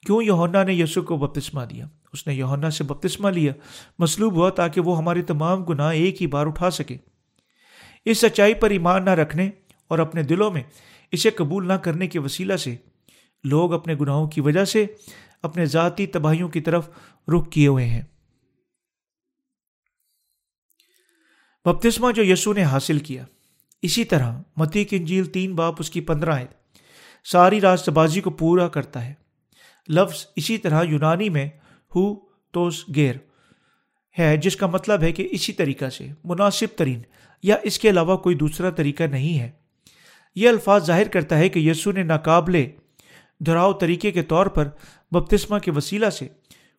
کیوں 0.06 0.22
یونا 0.22 0.64
نے 0.64 0.74
یسو 0.74 1.02
کو 1.02 1.16
بپتسمہ 1.16 1.62
دیا؟ 1.62 1.86
اس 2.12 2.26
نے 2.26 2.34
یونا 2.34 2.70
سے 2.70 2.84
بپتسمہ 2.84 3.28
لیا، 3.28 3.52
مصلوب 3.98 4.34
ہوا 4.34 4.50
تاکہ 4.50 4.80
وہ 4.80 4.98
ہمارے 4.98 5.22
تمام 5.22 5.64
گناہ 5.64 5.92
ایک 5.92 6.22
ہی 6.22 6.26
بار 6.26 6.46
اٹھا 6.46 6.70
سکے۔ 6.70 6.96
اس 8.04 8.18
سچائی 8.18 8.54
پر 8.54 8.70
ایمان 8.70 9.04
نہ 9.04 9.10
رکھنے 9.10 9.50
اور 9.88 9.98
اپنے 9.98 10.22
دلوں 10.22 10.50
میں 10.50 10.62
اسے 11.12 11.30
قبول 11.30 11.68
نہ 11.68 11.72
کرنے 11.72 12.06
کے 12.06 12.18
وسیلہ 12.18 12.56
سے 12.56 12.76
لوگ 13.44 13.72
اپنے 13.72 13.94
گناہوں 14.00 14.28
کی 14.28 14.40
وجہ 14.40 14.64
سے 14.64 14.86
اپنے 15.42 15.66
ذاتی 15.66 16.06
تباہیوں 16.06 16.48
کی 16.48 16.60
طرف 16.60 16.90
رخ 17.28 17.50
کیے 17.50 17.68
ہوئے 17.68 17.86
ہیں۔ 17.86 18.02
بپتسمہ 21.64 22.12
جو 22.12 22.32
یسو 22.32 22.52
نے 22.52 22.62
حاصل 22.62 22.98
کیا، 22.98 23.24
اسی 23.82 24.04
طرح 24.04 24.42
متی 24.56 24.84
کی 24.84 24.96
انجیل 24.96 25.24
تین 25.24 25.54
باپ 25.54 25.74
اس 25.78 25.90
کی 25.90 26.00
پندرہ 26.00 26.32
ہے 26.32 26.46
ساری 27.24 27.60
راست 27.60 27.88
بازی 27.88 28.20
کو 28.20 28.30
پورا 28.30 28.68
کرتا 28.68 29.04
ہے۔ 29.04 29.14
لفظ 29.88 30.26
اسی 30.36 30.58
طرح 30.58 30.82
یونانی 30.82 31.28
میں 31.28 31.46
ہو 31.94 32.14
توس 32.50 32.84
گیر 32.94 33.14
ہے، 34.18 34.36
جس 34.36 34.56
کا 34.56 34.66
مطلب 34.66 35.02
ہے 35.02 35.12
کہ 35.12 35.28
اسی 35.30 35.52
طریقہ 35.52 35.88
سے 35.88 36.08
مناسب 36.24 36.66
ترین 36.76 37.02
یا 37.42 37.56
اس 37.62 37.78
کے 37.78 37.90
علاوہ 37.90 38.16
کوئی 38.16 38.36
دوسرا 38.36 38.70
طریقہ 38.70 39.02
نہیں 39.02 39.38
ہے۔ 39.38 39.50
یہ 40.34 40.48
الفاظ 40.48 40.86
ظاہر 40.86 41.08
کرتا 41.08 41.38
ہے 41.38 41.48
کہ 41.48 41.58
یسو 41.58 41.92
نے 41.92 42.02
ناقابل 42.02 42.64
دہراؤ 43.46 43.72
طریقے 43.72 44.10
کے 44.12 44.22
طور 44.22 44.46
پر 44.46 44.68
بپتسمہ 45.12 45.58
کے 45.58 45.70
وسیلہ 45.70 46.10
سے 46.10 46.28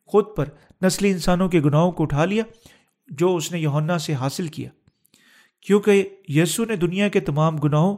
خود 0.10 0.26
پر 0.38 0.50
نسلی 0.82 1.12
انسانوں 1.12 1.48
کے 1.50 1.60
گناہوں 1.60 1.92
کو 1.92 2.04
اٹھا 2.04 2.26
لیا، 2.26 2.44
جو 3.10 3.36
اس 3.36 3.52
نے 3.52 3.60
یوہنا 3.60 3.98
سے 3.98 4.14
حاصل 4.14 4.48
کیا۔ 4.48 4.70
کیونکہ 5.66 6.10
یسو 6.30 6.66
نے 6.66 6.76
دنیا 6.76 7.08
کے 7.08 7.20
تمام 7.20 7.58
گناہوں 7.58 7.96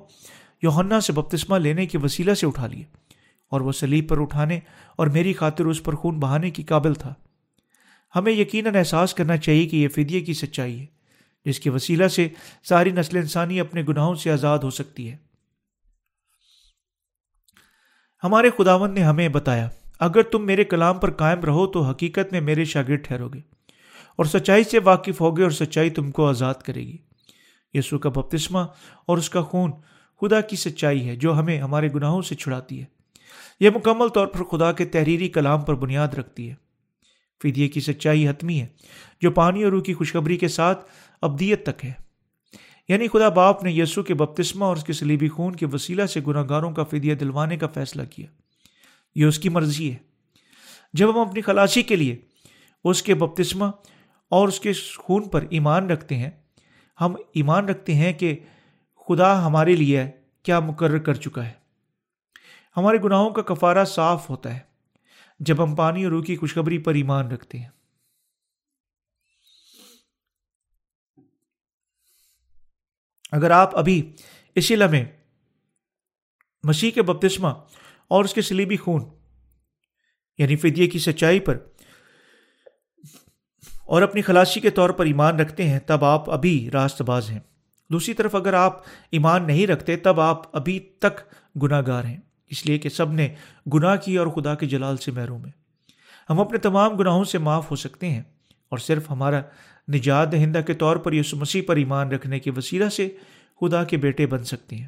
یوہنا 0.64 1.00
سے 1.02 1.14
بپتسمہ 1.14 1.58
لینے 1.58 1.86
کے 1.86 1.98
وسیلہ 1.98 2.34
سے 2.34 2.48
اٹھا 2.48 2.68
لیے، 2.68 2.84
اور 3.52 3.62
وہ 3.62 3.72
سلیب 3.72 4.10
پر 4.10 4.22
اٹھانے 4.22 4.60
اور 4.96 5.08
میری 5.08 5.34
خاطر 5.34 5.66
اس 5.66 5.84
پر 5.84 5.96
خون 5.96 6.20
بہانے 6.20 6.50
کی 6.52 6.64
قابل 6.64 6.94
تھا۔ 6.94 7.14
ہمیں 8.14 8.32
یقیناً 8.32 8.76
احساس 8.76 9.14
کرنا 9.14 9.38
چاہیے 9.38 9.68
کہ 9.70 9.76
یہ 9.76 9.88
فدیے 9.88 10.22
کی 10.22 10.34
سچائی 10.34 10.80
ہے، 10.80 10.86
جس 11.46 11.60
کے 11.60 11.70
وسیلہ 11.70 12.08
سے 12.08 12.28
ساری 12.64 12.92
نسل 12.92 13.18
انسانی 13.18 13.60
اپنے 13.60 13.84
گناہوں 13.90 14.16
سے 14.16 14.32
آزاد 14.32 14.60
ہو 14.60 14.70
سکتی 14.70 15.10
ہے۔ 15.12 15.18
ہمارے 18.26 18.50
خداون 18.58 18.94
نے 18.94 19.04
ہمیں 19.04 19.30
بتایا، 19.30 19.70
اگر 20.00 20.22
تم 20.22 20.46
میرے 20.46 20.64
کلام 20.64 20.98
پر 20.98 21.12
قائم 21.12 21.42
رہو 21.42 21.68
تو 21.68 21.82
حقیقت 21.82 22.32
میں 22.32 22.42
میرے 22.42 22.66
شاگرد 22.66 23.00
ٹھہرو 23.04 23.30
گے 23.30 23.40
اور 24.16 24.26
سچائی 24.26 24.64
سے 24.64 24.80
واقف 24.80 25.22
ہوگے 25.22 25.44
اور 25.44 25.52
سچائی 25.52 25.90
تم 25.90 26.12
کو 26.12 26.28
آزاد 26.28 26.54
کرے 26.54 26.82
گی۔ 26.82 26.98
یسو 27.74 28.00
کا 28.00 28.10
بپتسمہ 28.10 28.60
اور 29.06 29.18
اس 29.18 29.30
کا 29.30 29.42
خون 29.42 29.72
خدا 30.22 30.42
کی 30.42 30.56
سچائی 30.56 31.10
ہے 31.10 31.16
جو 31.16 31.40
ہمیں 31.40 31.60
ہمارے 31.60 31.90
گناہوں 31.96 32.22
سے 32.22 32.36
چھڑاتی 32.36 32.80
ہے۔ 32.80 32.86
یہ 33.60 33.70
مکمل 33.76 34.08
طور 34.08 34.28
پر 34.28 34.44
خدا 34.44 34.72
کے 34.72 34.86
تحریری 34.86 35.30
کلام 35.30 35.62
پر 35.62 35.76
بنیاد 35.76 36.08
رکھتی 36.08 36.50
ہے۔ 36.50 36.56
فدیے 37.44 37.68
کی 37.68 37.80
سچائی 37.80 38.28
حتمی 38.28 38.62
ہے 38.62 38.68
جو 39.22 39.32
پانی 39.32 39.64
اور 39.64 39.72
روح 39.72 39.82
کی 39.82 39.94
خوشخبری 39.94 40.38
کے 40.38 40.48
ساتھ 40.48 40.86
ابدیت 41.22 41.66
تک 41.66 41.86
ہے۔ 41.86 42.05
یعنی 42.88 43.08
خدا 43.08 43.30
باپ 43.30 43.64
نے 43.64 43.72
یسو 43.72 44.04
کے 44.04 44.14
بپتسمہ 44.14 44.66
اور 44.66 44.76
اس 44.76 44.84
کے 44.84 44.94
سلیبی 44.94 45.30
خون 45.30 45.56
کے 45.56 45.66
وسیلہ 45.66 46.06
سے 46.06 46.20
گناہ 46.28 46.44
گاروں 46.50 46.72
کا 46.72 46.84
فدیہ 46.84 47.16
دلوانے 47.16 47.58
کا 47.58 47.68
فیصلہ 47.68 48.02
کیا۔ 48.04 48.28
یہ 49.16 49.26
اس 49.26 49.40
کی 49.40 49.50
مرضی 49.50 49.92
ہے۔ 49.92 49.98
جب 50.94 51.10
ہم 51.10 51.30
اپنی 51.30 51.42
خلاصی 51.42 51.82
کے 51.82 51.96
لیے 51.96 52.18
اس 52.84 53.04
کے 53.04 53.16
بپتسمہ 53.16 53.66
اور 54.30 54.48
اس 54.48 54.60
کے 54.60 54.72
خون 54.98 55.30
پر 55.30 55.46
ایمان 55.50 55.90
رکھتے 55.90 56.16
ہیں، 56.16 56.32
ہم 57.02 57.16
ایمان 57.34 57.70
رکھتے 57.70 57.96
ہیں 57.96 58.14
کہ 58.14 58.40
خدا 59.08 59.46
ہمارے 59.46 59.76
لیے 59.76 60.04
کیا 60.44 60.60
مقرر 60.60 60.98
کر 60.98 61.14
چکا 61.14 61.46
ہے۔ 61.46 61.52
ہمارے 62.78 62.98
گناہوں 63.04 63.30
کا 63.30 63.42
کفارہ 63.42 63.86
صاف 63.86 64.30
ہوتا 64.30 64.54
ہے۔ 64.54 64.60
جب 65.40 65.64
ہم 65.64 65.76
پانی 65.76 66.04
اور 66.04 66.12
روح 66.12 66.24
کی 66.24 66.36
خوشخبری 66.36 66.78
پر 66.78 66.94
ایمان 66.94 67.28
رکھتے 67.28 67.60
ہیں۔ 67.60 67.70
اگر 73.32 73.52
آپ 73.52 73.78
ابھی 73.78 74.14
اسی 74.56 74.76
لمحے 74.76 75.06
مسیح 76.64 76.92
کے 76.92 77.02
بپتسمہ 77.02 77.48
اور 78.08 78.24
اس 78.24 78.34
کے 78.34 78.42
سلیبی 78.42 78.78
خون 78.78 79.06
یعنی 80.38 80.56
فدیے 80.56 80.88
کی 80.88 81.00
سچائی 81.00 81.40
پر 81.40 81.58
اور 83.86 84.02
اپنی 84.02 84.22
خلاصی 84.22 84.60
کے 84.60 84.70
طور 84.70 84.90
پر 84.90 85.06
ایمان 85.06 85.40
رکھتے 85.40 85.70
ہیں، 85.70 85.80
تب 85.80 86.06
آپ 86.06 86.30
ابھی 86.30 86.70
راست 86.74 87.02
باز 87.02 87.30
ہیں۔ 87.30 87.40
دوسری 87.90 88.14
طرف 88.14 88.36
اگر 88.36 88.54
آپ 88.54 88.82
ایمان 89.12 89.48
نہیں 89.48 89.68
رکھتے، 89.68 89.98
تب 89.98 90.20
آپ 90.20 90.56
ابھی 90.56 90.80
تک 90.80 91.22
گناہ 91.64 91.82
گار 91.88 92.04
ہیں۔ 92.04 92.18
اس 92.48 92.66
لیے 92.66 92.78
کہ 92.78 92.90
سب 92.90 93.12
نے 93.12 93.36
گناہ 93.74 93.96
کی 93.96 94.18
اور 94.18 94.28
خدا 94.28 94.56
کے 94.56 94.66
جلال 94.66 94.98
سے 94.98 95.12
محروم 95.12 95.46
ہے 95.46 95.52
ہم 96.30 96.40
اپنے 96.40 96.58
تمام 96.58 96.98
گناہوں 96.98 97.24
سے 97.24 97.38
معاف 97.38 97.72
ہو 97.72 97.76
سکتے 97.76 98.10
ہیں 98.10 98.24
اور 98.70 98.78
صرف 98.78 99.12
ہمارا 99.12 99.42
نجات 99.94 100.32
دہندہ 100.32 100.62
کے 100.68 100.74
طور 100.74 100.96
پر 100.96 101.14
یسو 101.14 101.38
مسیح 101.38 101.62
پر 101.68 101.76
ایمان 101.76 102.12
رکھنے 102.12 102.40
کے 102.40 102.52
وسیلہ 102.52 102.90
سے 102.90 103.10
خدا 103.62 103.84
کے 103.84 103.98
بیٹے 103.98 104.28
بن 104.28 104.44
سکتے 104.44 104.76
ہیں۔ 104.76 104.88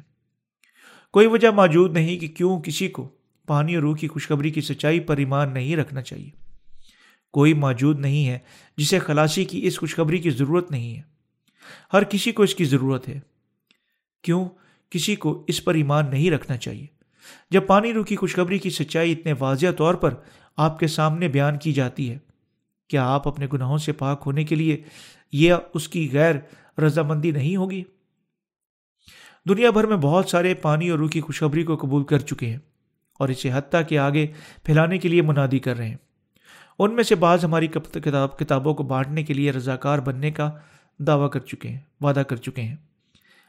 کوئی 1.12 1.26
وجہ 1.26 1.48
موجود 1.48 1.92
نہیں 1.92 2.18
کہ 2.18 2.28
کیوں 2.28 2.60
کسی 2.60 2.88
کو 2.88 3.08
پانی 3.46 3.74
اور 3.74 3.82
روح 3.82 3.96
کی 3.96 4.08
خوشخبری 4.08 4.50
کی 4.50 4.60
سچائی 4.60 5.00
پر 5.00 5.16
ایمان 5.16 5.54
نہیں 5.54 5.76
رکھنا 5.76 6.02
چاہیے۔ 6.02 6.30
کوئی 7.32 7.54
موجود 7.54 8.00
نہیں 8.00 8.28
ہے 8.28 8.38
جسے 8.76 8.98
خلاصی 8.98 9.44
کی 9.44 9.66
اس 9.66 9.78
خوشخبری 9.78 10.18
کی 10.18 10.30
ضرورت 10.30 10.70
نہیں 10.70 10.96
ہے۔ 10.96 11.02
ہر 11.92 12.04
کسی 12.04 12.32
کو 12.32 12.42
اس 12.42 12.54
کی 12.54 12.64
ضرورت 12.64 13.08
ہے۔ 13.08 13.20
کیوں 14.22 14.48
کسی 14.90 15.16
کو 15.16 15.44
اس 15.48 15.64
پر 15.64 15.74
ایمان 15.74 16.10
نہیں 16.10 16.30
رکھنا 16.30 16.56
چاہیے؟ 16.56 16.86
جب 17.50 17.66
پانی 17.66 17.92
روح 17.92 18.04
کی 18.04 18.16
خوشخبری 18.16 18.58
کی 18.58 18.70
سچائی 18.70 19.12
اتنے 19.12 19.34
واضح 19.38 19.66
طور 19.76 19.94
پر 19.94 20.14
آپ 20.56 20.78
کے 20.78 20.86
سامنے 20.86 21.28
بیان 21.28 21.58
کی 21.58 21.72
جاتی 21.72 22.10
ہے 22.10 22.18
کیا 22.88 23.08
آپ 23.08 23.28
اپنے 23.28 23.46
گناہوں 23.52 23.78
سے 23.78 23.92
پاک 23.92 24.22
ہونے 24.26 24.44
کے 24.44 24.54
لیے 24.54 24.82
یہ 25.32 25.54
اس 25.74 25.88
کی 25.88 26.08
غیر 26.12 26.34
رضامندی 26.80 27.30
نہیں 27.30 27.56
ہوگی؟ 27.56 27.84
دنیا 29.48 29.70
بھر 29.70 29.86
میں 29.86 29.96
بہت 29.96 30.28
سارے 30.28 30.54
پانی 30.54 30.88
اور 30.88 30.98
روح 30.98 31.08
کی 31.08 31.20
خوشخبری 31.20 31.62
کو 31.62 31.76
قبول 31.76 32.04
کر 32.04 32.18
چکے 32.18 32.46
ہیں 32.46 32.58
اور 33.18 33.28
اسے 33.28 33.50
حتیٰ 33.52 33.80
کے 33.88 33.98
آگے 33.98 34.26
پھیلانے 34.64 34.98
کے 34.98 35.08
لیے 35.08 35.22
منادی 35.22 35.58
کر 35.58 35.76
رہے 35.76 35.88
ہیں۔ 35.88 35.96
ان 36.78 36.94
میں 36.94 37.02
سے 37.02 37.14
بعض 37.14 37.44
ہماری 37.44 37.66
کتاب، 37.66 38.38
کتابوں 38.38 38.74
کو 38.74 38.82
بانٹنے 38.82 39.22
کے 39.22 39.34
لیے 39.34 39.52
رضاکار 39.52 39.98
بننے 39.98 40.30
کا 40.30 40.50
دعویٰ 40.98 41.30
کر 41.30 41.40
چکے 41.40 41.68
ہیں، 41.68 41.80
وعدہ 42.00 42.20
کر 42.20 42.36
چکے 42.36 42.62
ہیں۔ 42.62 42.76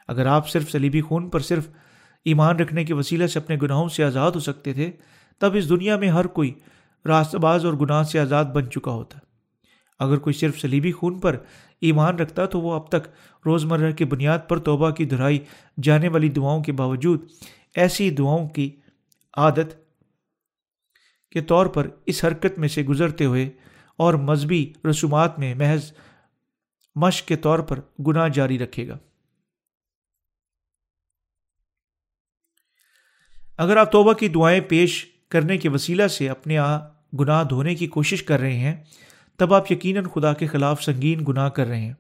اگر 0.07 0.25
آپ 0.25 0.49
صرف 0.49 0.71
سلیبی 0.71 1.01
خون 1.01 1.29
پر 1.29 1.39
صرف 1.39 1.67
ایمان 2.25 2.55
رکھنے 2.55 2.85
کے 2.85 2.93
وسیلے 2.93 3.27
سے 3.27 3.39
اپنے 3.39 3.57
گناہوں 3.61 3.89
سے 3.89 4.03
آزاد 4.03 4.31
ہو 4.31 4.39
سکتے 4.39 4.73
تھے، 4.73 4.91
تب 5.37 5.51
اس 5.55 5.69
دنیا 5.69 5.97
میں 5.97 6.07
ہر 6.07 6.27
کوئی 6.27 6.53
راست 7.05 7.35
باز 7.35 7.65
اور 7.65 7.73
گناہ 7.73 8.03
سے 8.03 8.19
آزاد 8.19 8.45
بن 8.45 8.69
چکا 8.69 8.91
ہوتا۔ 8.91 9.19
اگر 9.99 10.17
کوئی 10.17 10.33
صرف 10.33 10.59
سلیبی 10.59 10.91
خون 10.91 11.19
پر 11.19 11.37
ایمان 11.81 12.15
رکھتا 12.15 12.45
تو 12.45 12.61
وہ 12.61 12.73
اب 12.73 12.89
تک 12.89 13.07
روزمرہ 13.45 13.91
کی 13.91 14.05
بنیاد 14.05 14.39
پر 14.47 14.59
توبہ 14.59 14.89
کی 14.89 15.05
دہرائی 15.05 15.39
جانے 15.83 16.07
والی 16.07 16.29
دعاؤں 16.29 16.63
کے 16.63 16.71
باوجود 16.71 17.25
ایسی 17.75 18.09
دعاؤں 18.09 18.49
کی 18.49 18.75
عادت 19.37 19.75
کے 21.31 21.41
طور 21.41 21.65
پر 21.65 21.87
اس 22.05 22.25
حرکت 22.25 22.59
میں 22.59 22.67
سے 22.67 22.83
گزرتے 22.83 23.25
ہوئے 23.25 23.49
اور 23.97 24.13
مذہبی 24.13 24.73
رسومات 24.89 25.39
میں 25.39 25.55
محض 25.55 25.91
مشق 26.95 27.27
کے 27.27 27.35
طور 27.35 27.59
پر 27.59 27.79
گناہ 28.07 28.27
جاری 28.27 28.59
رکھے 28.59 28.87
گا۔ 28.87 28.97
اگر 33.57 33.77
آپ 33.77 33.91
توبہ 33.91 34.13
کی 34.13 34.27
دعائیں 34.27 34.61
پیش 34.61 35.05
کرنے 35.29 35.57
کے 35.57 35.69
وسیلہ 35.69 36.07
سے 36.07 36.29
اپنے 36.29 36.57
آ 36.57 36.77
گناہ 37.19 37.43
دھونے 37.43 37.75
کی 37.75 37.87
کوشش 37.87 38.23
کر 38.23 38.39
رہے 38.39 38.57
ہیں 38.57 38.83
تب 39.39 39.53
آپ 39.53 39.71
یقیناً 39.71 40.05
خدا 40.05 40.33
کے 40.33 40.47
خلاف 40.47 40.83
سنگین 40.83 41.23
گناہ 41.27 41.49
کر 41.49 41.67
رہے 41.67 41.81
ہیں۔ 41.81 41.93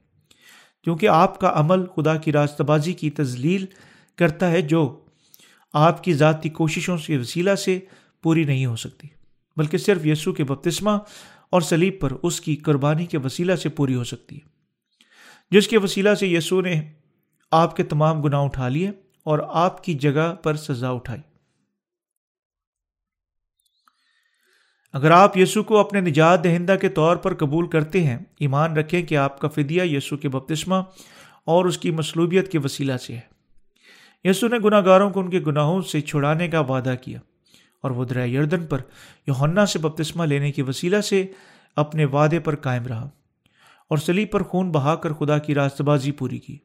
کیونکہ 0.83 1.07
آپ 1.07 1.39
کا 1.39 1.51
عمل 1.55 1.85
خدا 1.85 2.15
کی 2.15 2.31
راستہ 2.31 2.63
بازی 2.63 2.93
کی 2.93 3.09
تزلیل 3.09 3.65
کرتا 4.15 4.51
ہے، 4.51 4.61
جو 4.61 5.05
آپ 5.73 6.03
کی 6.03 6.13
ذاتی 6.13 6.49
کوششوں 6.49 6.97
کے 7.07 7.17
وسیلہ 7.17 7.55
سے 7.55 7.79
پوری 8.23 8.43
نہیں 8.43 8.65
ہو 8.65 8.75
سکتی، 8.75 9.07
بلکہ 9.57 9.77
صرف 9.77 10.05
یسوع 10.05 10.33
کے 10.33 10.43
بپتسمہ 10.43 10.91
اور 11.49 11.61
سلیب 11.61 11.93
پر 11.99 12.13
اس 12.23 12.41
کی 12.41 12.55
قربانی 12.55 13.05
کے 13.05 13.17
وسیلہ 13.17 13.55
سے 13.55 13.69
پوری 13.69 13.95
ہو 13.95 14.03
سکتی 14.03 14.35
ہے۔ 14.35 14.47
جس 15.51 15.67
کے 15.67 15.77
وسیلہ 15.77 16.13
سے 16.13 16.27
یسوع 16.27 16.61
نے 16.61 16.81
آپ 17.51 17.75
کے 17.75 17.83
تمام 17.83 18.21
گناہ 18.21 18.39
اٹھا 18.39 18.67
لیے 18.67 18.91
اور 19.23 19.39
آپ 19.47 19.83
کی 19.83 19.93
جگہ 19.93 20.35
پر 20.35 20.55
سزا 20.55 20.89
اٹھائی۔ 20.89 21.21
اگر 24.93 25.11
آپ 25.11 25.37
یسو 25.37 25.63
کو 25.63 25.77
اپنے 25.77 26.01
نجات 26.01 26.43
دہندہ 26.43 26.75
کے 26.81 26.89
طور 26.89 27.15
پر 27.15 27.35
قبول 27.35 27.67
کرتے 27.67 28.03
ہیں، 28.03 28.17
ایمان 28.39 28.77
رکھیں 28.77 29.01
کہ 29.01 29.17
آپ 29.17 29.39
کا 29.39 29.47
فدیہ 29.47 29.83
یسو 29.83 30.17
کے 30.17 30.29
بپتسمہ 30.29 30.75
اور 31.45 31.65
اس 31.65 31.77
کی 31.77 31.91
مصلوبیت 31.91 32.51
کے 32.51 32.59
وسیلہ 32.59 32.97
سے 32.97 33.15
ہے۔ 33.15 33.39
یسو 34.23 34.47
نے 34.47 34.57
گناہ 34.65 34.81
گاروں 34.85 35.09
کو 35.09 35.19
ان 35.19 35.29
کے 35.29 35.39
گناہوں 35.39 35.81
سے 35.81 36.01
چھڑانے 36.01 36.47
کا 36.47 36.59
وعدہ 36.59 36.95
کیا 37.01 37.19
اور 37.83 37.91
وہ 37.91 38.05
دریا 38.05 38.25
یردن 38.25 38.65
پر 38.65 38.77
یوہنا 39.27 39.65
سے 39.65 39.79
بپتسمہ 39.79 40.23
لینے 40.23 40.51
کے 40.51 40.63
وسیلہ 40.63 41.01
سے 41.01 41.27
اپنے 41.75 42.05
وعدے 42.05 42.39
پر 42.39 42.55
قائم 42.55 42.85
رہا 42.85 43.09
اور 43.89 43.97
سلیب 43.97 44.31
پر 44.31 44.43
خون 44.43 44.71
بہا 44.71 44.95
کر 44.95 45.13
خدا 45.13 45.37
کی 45.37 45.55
راست 45.55 45.81
بازی 45.81 46.11
پوری 46.11 46.37
کی۔ 46.37 46.57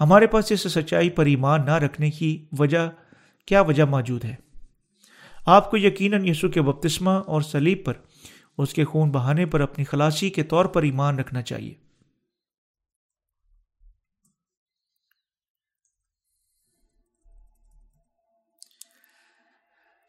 ہمارے 0.00 0.26
پاس 0.26 0.52
اس 0.52 0.60
سچائی 0.60 1.10
پر 1.10 1.26
ایمان 1.26 1.64
نہ 1.64 1.74
رکھنے 1.74 2.10
کی 2.10 2.44
وجہ 2.58 2.90
کیا 3.46 3.60
وجہ 3.60 3.82
موجود 3.82 4.24
ہے؟ 4.24 4.49
آپ 5.50 5.70
کو 5.70 5.76
یقیناً 5.76 6.28
یسو 6.28 6.48
کے 6.48 6.62
بپتسمہ 6.62 7.10
اور 7.10 7.42
سلیب 7.42 7.84
پر، 7.84 7.92
اس 8.58 8.74
کے 8.74 8.84
خون 8.84 9.10
بہانے 9.10 9.46
پر 9.46 9.60
اپنی 9.60 9.84
خلاصی 9.84 10.30
کے 10.30 10.42
طور 10.42 10.64
پر 10.64 10.82
ایمان 10.82 11.18
رکھنا 11.18 11.42
چاہیے۔ 11.42 11.74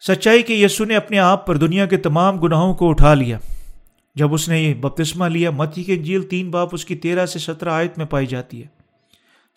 سچائی 0.07 0.43
کہ 0.43 0.53
یسو 0.53 0.85
نے 0.85 0.95
اپنے 0.95 1.19
آپ 1.19 1.47
پر 1.47 1.57
دنیا 1.57 1.85
کے 1.85 1.97
تمام 1.97 2.37
گناہوں 2.37 2.73
کو 2.73 2.89
اٹھا 2.89 3.13
لیا۔ 3.13 3.37
جب 4.15 4.33
اس 4.33 4.49
نے 4.49 4.61
یہ 4.61 4.73
بپتسمہ 4.73 5.25
لیا، 5.25 5.51
متی 5.51 5.83
کے 5.83 5.95
جیل 5.95 6.23
تین 6.23 6.51
باپ 6.51 6.69
اس 6.71 6.85
کی 6.85 6.95
تیرہ 6.95 7.25
سے 7.25 7.39
سترہ 7.39 7.69
آیت 7.69 7.97
میں 7.97 8.05
پائی 8.05 8.25
جاتی 8.25 8.61
ہے۔ 8.61 8.67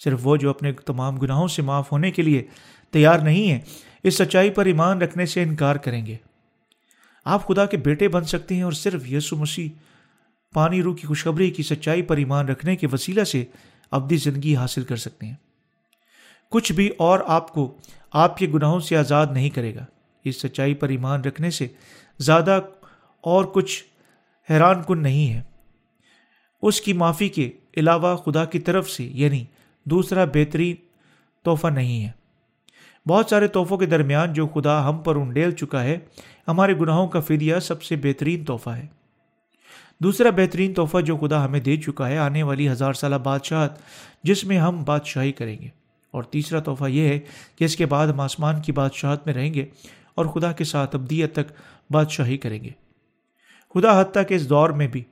صرف 0.04 0.20
وہ 0.22 0.36
جو 0.36 0.50
اپنے 0.50 0.72
تمام 0.72 1.16
گناہوں 1.16 1.48
سے 1.48 1.62
معاف 1.62 1.92
ہونے 1.92 2.10
کے 2.10 2.22
لیے 2.22 2.46
تیار 2.90 3.18
نہیں 3.18 3.50
ہے 3.50 3.60
اس 4.04 4.14
سچائی 4.14 4.50
پر 4.50 4.66
ایمان 4.66 5.02
رکھنے 5.02 5.26
سے 5.26 5.42
انکار 5.42 5.76
کریں 5.76 6.06
گے۔ 6.06 6.16
آپ 7.24 7.46
خدا 7.46 7.66
کے 7.66 7.76
بیٹے 7.76 8.08
بن 8.08 8.24
سکتے 8.24 8.54
ہیں 8.54 8.62
اور 8.62 8.72
صرف 8.72 9.12
یسو 9.12 9.36
مسیح، 9.36 9.68
پانی 10.54 10.82
روح 10.82 10.96
کی 10.96 11.06
خوشخبری 11.06 11.50
کی 11.50 11.62
سچائی 11.62 12.02
پر 12.02 12.16
ایمان 12.16 12.48
رکھنے 12.48 12.76
کے 12.76 12.86
وسیلہ 12.92 13.24
سے 13.24 13.44
ابدی 13.90 14.16
زندگی 14.16 14.56
حاصل 14.56 14.82
کر 14.82 14.96
سکتے 14.96 15.26
ہیں۔ 15.26 15.34
کچھ 16.50 16.72
بھی 16.72 16.90
اور 16.98 17.20
آپ 17.26 17.52
کو 17.52 17.76
آپ 18.12 18.36
کے 18.36 18.46
گناہوں 18.54 18.80
سے 18.80 18.96
آزاد 18.96 19.26
نہیں 19.30 19.50
کرے 19.50 19.74
گا۔ 19.74 19.84
اس 20.24 20.40
سچائی 20.40 20.74
پر 20.74 20.88
ایمان 20.88 21.20
رکھنے 21.20 21.50
سے 21.50 21.66
زیادہ 22.18 22.60
اور 23.20 23.44
کچھ 23.44 23.84
حیران 24.50 24.82
کن 24.86 25.02
نہیں 25.02 25.32
ہے۔ 25.32 25.42
اس 26.62 26.80
کی 26.80 26.92
معافی 26.92 27.28
کے 27.28 27.50
علاوہ 27.76 28.16
خدا 28.16 28.44
کی 28.44 28.58
طرف 28.58 28.90
سے 28.90 29.04
یعنی 29.04 29.44
دوسرا 29.84 30.24
بہترین 30.24 30.76
تحفہ 31.44 31.66
نہیں 31.66 32.04
ہے۔ 32.04 32.23
بہت 33.08 33.26
سارے 33.30 33.48
تحفوں 33.48 33.78
کے 33.78 33.86
درمیان 33.86 34.32
جو 34.32 34.46
خدا 34.46 34.88
ہم 34.88 34.98
پر 34.98 35.16
انڈیل 35.16 35.50
چکا 35.50 35.82
ہے، 35.82 35.98
ہمارے 36.48 36.78
گناہوں 36.80 37.08
کا 37.08 37.20
فدیہ 37.20 37.58
سب 37.58 37.82
سے 37.82 37.96
بہترین 37.96 38.44
تحفہ 38.44 38.70
ہے۔ 38.70 38.86
دوسرا 40.00 40.30
بہترین 40.30 40.74
تحفہ 40.74 41.00
جو 41.00 41.16
خدا 41.16 41.44
ہمیں 41.44 41.60
دے 41.60 41.76
چکا 41.76 42.08
ہے 42.08 42.18
آنے 42.18 42.42
والی 42.42 42.68
ہزار 42.68 42.92
سالہ 42.92 43.16
بادشاہت 43.16 43.78
جس 44.22 44.44
میں 44.44 44.58
ہم 44.58 44.84
بادشاہی 44.84 45.32
کریں 45.32 45.58
گے۔ 45.60 45.68
اور 46.10 46.22
تیسرا 46.22 46.60
تحفہ 46.60 46.84
یہ 46.88 47.08
ہے 47.08 47.18
کہ 47.56 47.64
اس 47.64 47.76
کے 47.76 47.86
بعد 47.86 48.06
ہم 48.06 48.20
آسمان 48.20 48.60
کی 48.60 48.72
بادشاہت 48.72 49.26
میں 49.26 49.34
رہیں 49.34 49.54
گے 49.54 49.66
اور 50.14 50.26
خدا 50.26 50.52
کے 50.52 50.64
ساتھ 50.64 50.96
ابدیت 50.96 51.32
تک 51.32 51.52
بادشاہی 51.90 52.36
کریں 52.36 52.64
گے۔ 52.64 52.70
خدا 53.74 54.00
حتیٰ 54.00 54.22
کہ 54.28 54.34
اس 54.34 54.48
دور 54.48 54.70
میں 54.70 54.86
بھی 54.86 55.02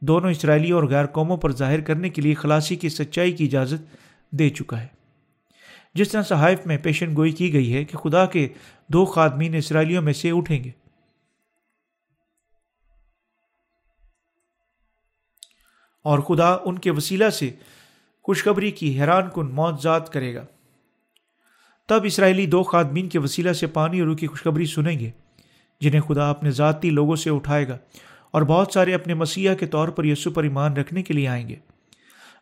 دونوں 0.00 0.30
اسرائیلی 0.30 0.70
اور 0.70 0.82
غیر 0.82 1.06
قوموں 1.06 1.36
پر 1.36 1.52
ظاہر 1.52 1.80
کرنے 1.80 2.08
کے 2.08 2.22
لیے 2.22 2.34
خلاصی 2.34 2.76
کی 2.76 2.88
سچائی 2.88 3.32
کی 3.32 3.44
اجازت 3.44 3.96
دے 4.30 4.50
چکا 4.50 4.80
ہے۔ 4.80 5.03
جس 5.94 6.08
طرح 6.08 6.22
صحائف 6.22 6.66
میں 6.66 6.78
پیشن 6.78 7.16
گوئی 7.16 7.32
کی 7.32 7.52
گئی 7.52 7.74
ہے 7.74 7.84
کہ 7.84 7.98
خدا 7.98 8.26
کے 8.26 8.48
دو 8.88 9.04
خادمین 9.04 9.54
اسرائیلیوں 9.54 10.02
میں 10.02 10.12
سے 10.12 10.30
اٹھیں 10.30 10.64
گے۔ 10.64 10.70
اور 16.04 16.18
خدا 16.18 16.56
ان 16.64 16.78
کے 16.78 16.90
وسیلہ 16.90 17.30
سے 17.30 17.50
خوشخبری 18.22 18.70
کی 18.70 19.00
حیران 19.00 19.30
کن 19.34 19.50
موت 19.50 19.82
ذات 19.82 20.12
کرے 20.12 20.34
گا۔ 20.34 20.44
تب 21.88 22.00
اسرائیلی 22.04 22.46
دو 22.46 22.62
خادمین 22.62 23.08
کے 23.08 23.18
وسیلہ 23.18 23.52
سے 23.52 23.66
پانی 23.66 24.00
اور 24.00 24.08
روح 24.08 24.16
کی 24.16 24.26
خوشخبری 24.26 24.66
سنیں 24.66 24.98
گے، 24.98 25.10
جنہیں 25.80 26.00
خدا 26.00 26.30
اپنے 26.30 26.50
ذاتی 26.50 26.90
لوگوں 26.90 27.16
سے 27.16 27.30
اٹھائے 27.30 27.68
گا 27.68 27.78
اور 28.30 28.42
بہت 28.42 28.72
سارے 28.72 28.94
اپنے 28.94 29.14
مسیح 29.14 29.54
کے 29.54 29.66
طور 29.66 29.88
پر 29.88 30.04
یسو 30.04 30.30
پر 30.30 30.42
ایمان 30.42 30.72
رکھنے 30.72 31.02
کے 31.02 31.14
لیے 31.14 31.28
آئیں 31.28 31.48
گے۔ 31.48 31.56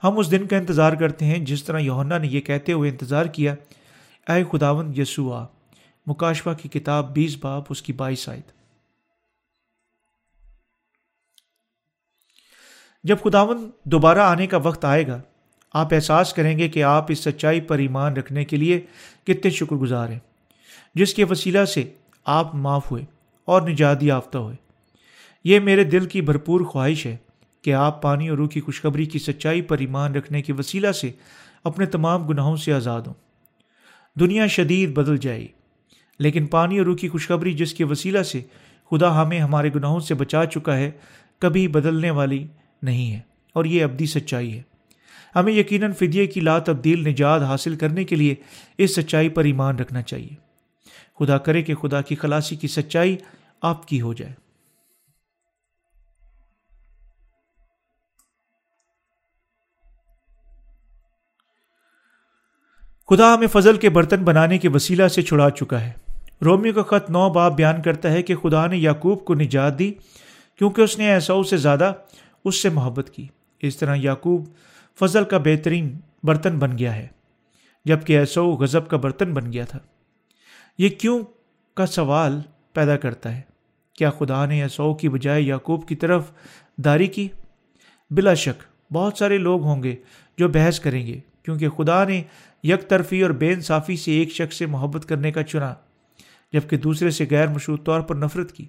ہم 0.04 0.18
اس 0.18 0.30
دن 0.30 0.46
کا 0.46 0.56
انتظار 0.56 0.92
کرتے 0.92 1.24
ہیں 1.24 1.38
جس 1.38 1.64
طرح 1.64 1.78
یوہنا 1.78 2.18
نے 2.18 2.26
یہ 2.26 2.40
کہتے 2.40 2.72
ہوئے 2.72 2.90
انتظار 2.90 3.26
کیا، 3.26 3.54
اے 4.28 4.44
خداون 4.52 4.92
یسو 4.96 5.32
آ 5.32 5.44
مکاشفہ 6.06 6.50
کی 6.62 6.68
کتاب 6.68 7.14
بیس 7.14 7.36
باپ، 7.40 7.64
اس 7.68 7.82
کی 7.82 7.92
بائیس 7.92 8.28
آئے 8.28 8.40
جب 13.04 13.16
خداون 13.24 13.70
دوبارہ 13.84 14.18
آنے 14.18 14.46
کا 14.46 14.56
وقت 14.56 14.84
آئے 14.84 15.06
گا، 15.06 15.20
آپ 15.74 15.94
احساس 15.94 16.32
کریں 16.32 16.58
گے 16.58 16.68
کہ 16.68 16.82
آپ 16.82 17.06
اس 17.08 17.18
سچائی 17.18 17.60
پر 17.60 17.78
ایمان 17.78 18.12
رکھنے 18.12 18.44
کے 18.44 18.56
لیے 18.56 18.80
کتنے 19.24 19.50
شکر 19.50 19.76
گزار 19.76 20.08
ہیں، 20.08 20.18
جس 20.94 21.14
کے 21.14 21.24
وسیلہ 21.24 21.64
سے 21.64 21.92
آپ 22.24 22.54
معاف 22.54 22.90
ہوئے 22.90 23.04
اور 23.44 23.62
نجات 23.62 24.02
یافتہ 24.02 24.38
ہوئے۔ 24.38 24.56
یہ 25.44 25.60
میرے 25.60 25.84
دل 25.84 26.06
کی 26.06 26.20
بھرپور 26.20 26.60
خواہش 26.60 27.06
ہے۔ 27.06 27.16
کہ 27.62 27.74
آپ 27.74 28.02
پانی 28.02 28.28
اور 28.28 28.38
روح 28.38 28.48
کی 28.48 28.60
خوشخبری 28.60 29.04
کی 29.04 29.18
سچائی 29.18 29.62
پر 29.62 29.78
ایمان 29.78 30.14
رکھنے 30.14 30.42
کے 30.42 30.52
وسیلہ 30.52 30.92
سے 30.92 31.10
اپنے 31.64 31.86
تمام 31.86 32.26
گناہوں 32.26 32.56
سے 32.56 32.72
آزاد 32.72 33.00
ہوں۔ 33.00 33.14
دنیا 34.20 34.46
شدید 34.46 34.90
بدل 34.90 35.16
جائے 35.16 35.46
لیکن 36.18 36.46
پانی 36.46 36.78
اور 36.78 36.86
روح 36.86 36.96
کی 36.96 37.08
خوشخبری 37.08 37.52
جس 37.52 37.74
کے 37.74 37.84
وسیلہ 37.84 38.22
سے 38.22 38.40
خدا 38.90 39.22
ہمیں 39.22 39.40
ہمارے 39.40 39.70
گناہوں 39.74 40.00
سے 40.00 40.14
بچا 40.14 40.46
چکا 40.46 40.76
ہے، 40.76 40.90
کبھی 41.38 41.68
بدلنے 41.68 42.10
والی 42.10 42.46
نہیں 42.82 43.12
ہے، 43.12 43.20
اور 43.52 43.64
یہ 43.64 43.84
ابدی 43.84 44.06
سچائی 44.06 44.56
ہے۔ 44.56 44.62
ہمیں 45.36 45.52
یقیناً 45.52 45.92
فدیے 45.92 46.26
کی 46.26 46.40
لا 46.40 46.58
تبدیل 46.58 47.08
نجات 47.08 47.42
حاصل 47.42 47.76
کرنے 47.76 48.04
کے 48.04 48.16
لیے 48.16 48.34
اس 48.78 48.94
سچائی 48.94 49.28
پر 49.28 49.44
ایمان 49.44 49.76
رکھنا 49.76 50.02
چاہیے۔ 50.02 50.34
خدا 51.18 51.38
کرے 51.38 51.62
کہ 51.62 51.74
خدا 51.74 52.00
کی 52.00 52.14
خلاصی 52.14 52.56
کی 52.56 52.68
سچائی 52.68 53.16
آپ 53.62 53.88
کی 53.88 54.00
ہو 54.00 54.12
جائے۔ 54.12 54.41
خدا 63.10 63.34
ہمیں 63.34 63.46
فضل 63.46 63.76
کے 63.76 63.90
برتن 63.90 64.24
بنانے 64.24 64.58
کے 64.58 64.68
وسیلہ 64.68 65.08
سے 65.08 65.22
چھڑا 65.22 65.50
چکا 65.50 65.80
ہے۔ 65.80 65.92
رومیو 66.44 66.72
کا 66.72 66.82
خط 66.82 67.10
نو 67.10 67.30
باپ 67.30 67.52
بیان 67.52 67.82
کرتا 67.82 68.12
ہے 68.12 68.22
کہ 68.22 68.36
خدا 68.36 68.66
نے 68.66 68.76
یعقوب 68.76 69.24
کو 69.24 69.34
نجات 69.34 69.78
دی 69.78 69.92
کیونکہ 70.58 70.82
اس 70.82 70.98
نے 70.98 71.10
ایسا 71.10 71.42
سے 71.42 71.56
زیادہ 71.56 71.92
اس 72.44 72.62
سے 72.62 72.68
محبت 72.68 73.10
کی۔ 73.10 73.26
اس 73.60 73.76
طرح 73.76 73.94
یعقوب 73.94 74.46
فضل 74.98 75.24
کا 75.24 75.38
بہترین 75.38 75.98
برتن 76.22 76.58
بن 76.58 76.78
گیا 76.78 76.96
ہے 76.96 77.06
جبکہ 77.84 78.18
ایسو 78.18 78.50
غضب 78.50 78.88
کا 78.88 78.96
برتن 78.96 79.34
بن 79.34 79.52
گیا 79.52 79.64
تھا۔ 79.64 79.78
یہ 80.78 80.88
کیوں 80.88 81.22
کا 81.74 81.86
سوال 81.86 82.40
پیدا 82.72 82.96
کرتا 82.96 83.36
ہے؟ 83.36 83.40
کیا 83.96 84.10
خدا 84.10 84.46
نے 84.46 84.62
ایسو 84.62 84.94
کی 84.94 85.08
بجائے 85.08 85.42
یعقوب 85.42 85.88
کی 85.88 85.96
طرف 85.96 86.30
داری 86.76 87.06
کی؟ 87.06 87.28
بلا 88.10 88.34
شک 88.34 88.92
بہت 88.92 89.18
سارے 89.18 89.38
لوگ 89.38 89.62
ہوں 89.62 89.82
گے 89.82 89.94
جو 90.38 90.48
بحث 90.48 90.80
کریں 90.80 91.06
گے۔ 91.06 91.20
کیونکہ 91.42 91.68
خدا 91.68 92.04
نے 92.04 92.22
یک 92.62 92.88
طرفی 92.88 93.22
اور 93.22 93.30
بے 93.30 93.52
انصافی 93.52 93.96
سے 93.96 94.12
ایک 94.12 94.32
شخص 94.32 94.56
سے 94.56 94.66
محبت 94.66 95.06
کرنے 95.06 95.32
کا 95.32 95.42
چنا، 95.42 95.74
جبکہ 96.52 96.76
دوسرے 96.76 97.10
سے 97.10 97.26
غیر 97.30 97.48
مشروط 97.48 97.86
طور 97.86 98.00
پر 98.00 98.14
نفرت 98.14 98.52
کی۔ 98.52 98.64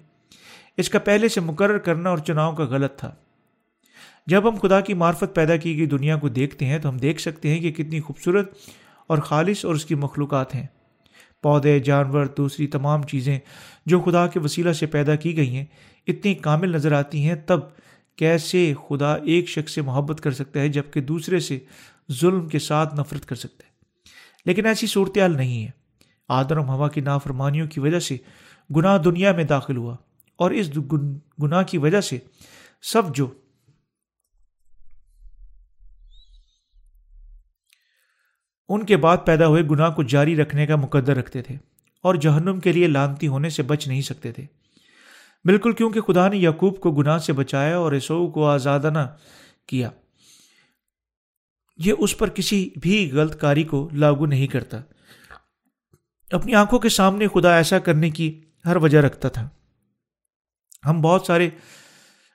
اس 0.76 0.88
کا 0.88 0.98
پہلے 0.98 1.28
سے 1.28 1.40
مقرر 1.40 1.78
کرنا 1.78 2.10
اور 2.10 2.18
چناؤ 2.18 2.54
کا 2.54 2.64
غلط 2.64 2.96
تھا۔ 2.96 3.14
جب 4.26 4.48
ہم 4.48 4.58
خدا 4.62 4.80
کی 4.80 4.94
معرفت 4.94 5.34
پیدا 5.34 5.56
کی 5.56 5.78
گئی 5.78 5.86
دنیا 5.86 6.16
کو 6.16 6.28
دیکھتے 6.28 6.66
ہیں 6.66 6.78
تو 6.78 6.88
ہم 6.88 6.96
دیکھ 6.96 7.20
سکتے 7.20 7.50
ہیں 7.50 7.60
کہ 7.60 7.70
کتنی 7.70 8.00
خوبصورت 8.00 8.52
اور 9.06 9.18
خالص 9.18 9.64
اور 9.64 9.74
اس 9.74 9.84
کی 9.84 9.94
مخلوقات 9.94 10.54
ہیں۔ 10.54 10.66
پودے، 11.42 11.78
جانور، 11.78 12.26
دوسری 12.26 12.66
تمام 12.66 13.02
چیزیں 13.02 13.38
جو 13.86 14.00
خدا 14.00 14.26
کے 14.26 14.40
وسیلہ 14.40 14.72
سے 14.72 14.86
پیدا 14.86 15.14
کی 15.14 15.36
گئی 15.36 15.56
ہیں، 15.56 15.64
اتنی 16.06 16.34
کامل 16.34 16.72
نظر 16.72 16.92
آتی 16.92 17.28
ہیں، 17.28 17.34
تب 17.46 17.60
کیسے 18.16 18.74
خدا 18.88 19.14
ایک 19.14 19.48
شخص 19.48 19.74
سے 19.74 19.82
محبت 19.82 20.20
کر 20.20 20.30
سکتا 20.30 20.60
ہے 20.60 20.68
جبکہ 20.68 21.00
دوسرے 21.00 21.40
سے 21.40 21.58
ظلم 22.12 22.48
کے 22.48 22.58
ساتھ 22.58 22.94
نفرت 22.94 23.26
کر 23.26 23.36
سکتا 23.36 23.66
ہے 23.66 23.72
لیکن 24.44 24.66
ایسی 24.66 24.86
صورتحال 24.86 25.36
نہیں 25.36 25.64
ہے۔ 25.64 25.70
آدرم 26.28 26.68
ہوا 26.68 26.88
کی 26.88 27.00
نافرمانیوں 27.00 27.66
کی 27.66 27.80
وجہ 27.80 27.98
سے 27.98 28.16
گناہ 28.76 28.98
دنیا 28.98 29.32
میں 29.32 29.44
داخل 29.44 29.76
ہوا 29.76 29.96
اور 30.36 30.50
اس 30.50 30.70
گناہ 31.42 31.62
کی 31.62 31.78
وجہ 31.78 32.00
سے 32.00 32.18
سب 32.82 33.16
جو 33.16 33.34
ان 38.68 38.86
کے 38.86 38.96
بعد 38.96 39.16
پیدا 39.26 39.46
ہوئے 39.46 39.62
گناہ 39.62 39.90
کو 39.90 40.02
جاری 40.02 40.36
رکھنے 40.36 40.66
کا 40.66 40.76
مقدر 40.76 41.16
رکھتے 41.16 41.42
تھے 41.42 41.56
اور 42.02 42.14
جہنم 42.14 42.60
کے 42.60 42.72
لیے 42.72 42.86
لانتی 42.86 43.26
ہونے 43.26 43.50
سے 43.50 43.62
بچ 43.62 43.88
نہیں 43.88 44.00
سکتے 44.00 44.32
تھے۔ 44.32 44.46
بالکل 45.44 45.72
کیونکہ 45.72 46.00
خدا 46.00 46.28
نے 46.28 46.36
یعقوب 46.36 46.80
کو 46.80 46.92
گناہ 46.92 47.18
سے 47.18 47.32
بچایا 47.32 47.76
اور 47.76 47.92
ایسو 47.92 48.30
کو 48.30 48.48
آزادانہ 48.48 48.98
کیا۔ 49.66 49.90
یہ 51.76 51.92
اس 51.98 52.18
پر 52.18 52.28
کسی 52.28 52.70
بھی 52.80 53.10
غلط 53.12 53.40
کاری 53.40 53.62
کو 53.62 53.88
لاگو 53.92 54.26
نہیں 54.26 54.46
کرتا۔ 54.46 54.80
اپنی 56.30 56.54
آنکھوں 56.54 56.78
کے 56.78 56.88
سامنے 56.88 57.26
خدا 57.34 57.56
ایسا 57.56 57.78
کرنے 57.78 58.10
کی 58.10 58.40
ہر 58.66 58.76
وجہ 58.76 58.98
رکھتا 58.98 59.28
تھا۔ 59.28 59.48
ہم 60.86 61.00
بہت 61.00 61.26
سارے 61.26 61.50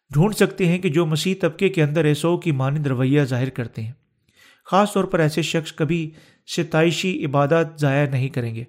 ڈھونڈ 0.10 0.36
سکتے 0.36 0.68
ہیں 0.68 0.80
کہ 0.80 0.90
جو 0.90 1.06
مسیح 1.06 1.36
طبقے 1.42 1.70
کے 1.70 1.84
اندر 1.84 2.06
ایسو 2.06 2.38
کی 2.38 2.52
مانند 2.52 2.88
رویہ 2.88 3.24
ظاہر 3.24 3.50
کرتے 3.50 3.84
ہیں۔ 3.84 3.92
خاص 4.66 4.94
طور 4.94 5.04
پر 5.04 5.20
ایسے 5.20 5.42
شخص 5.42 5.74
کبھی 5.74 6.12
ستائشی 6.48 7.26
عبادت 7.26 7.80
ضائع 7.80 8.10
نہیں 8.10 8.30
کریں 8.30 8.56
گے۔ 8.56 8.64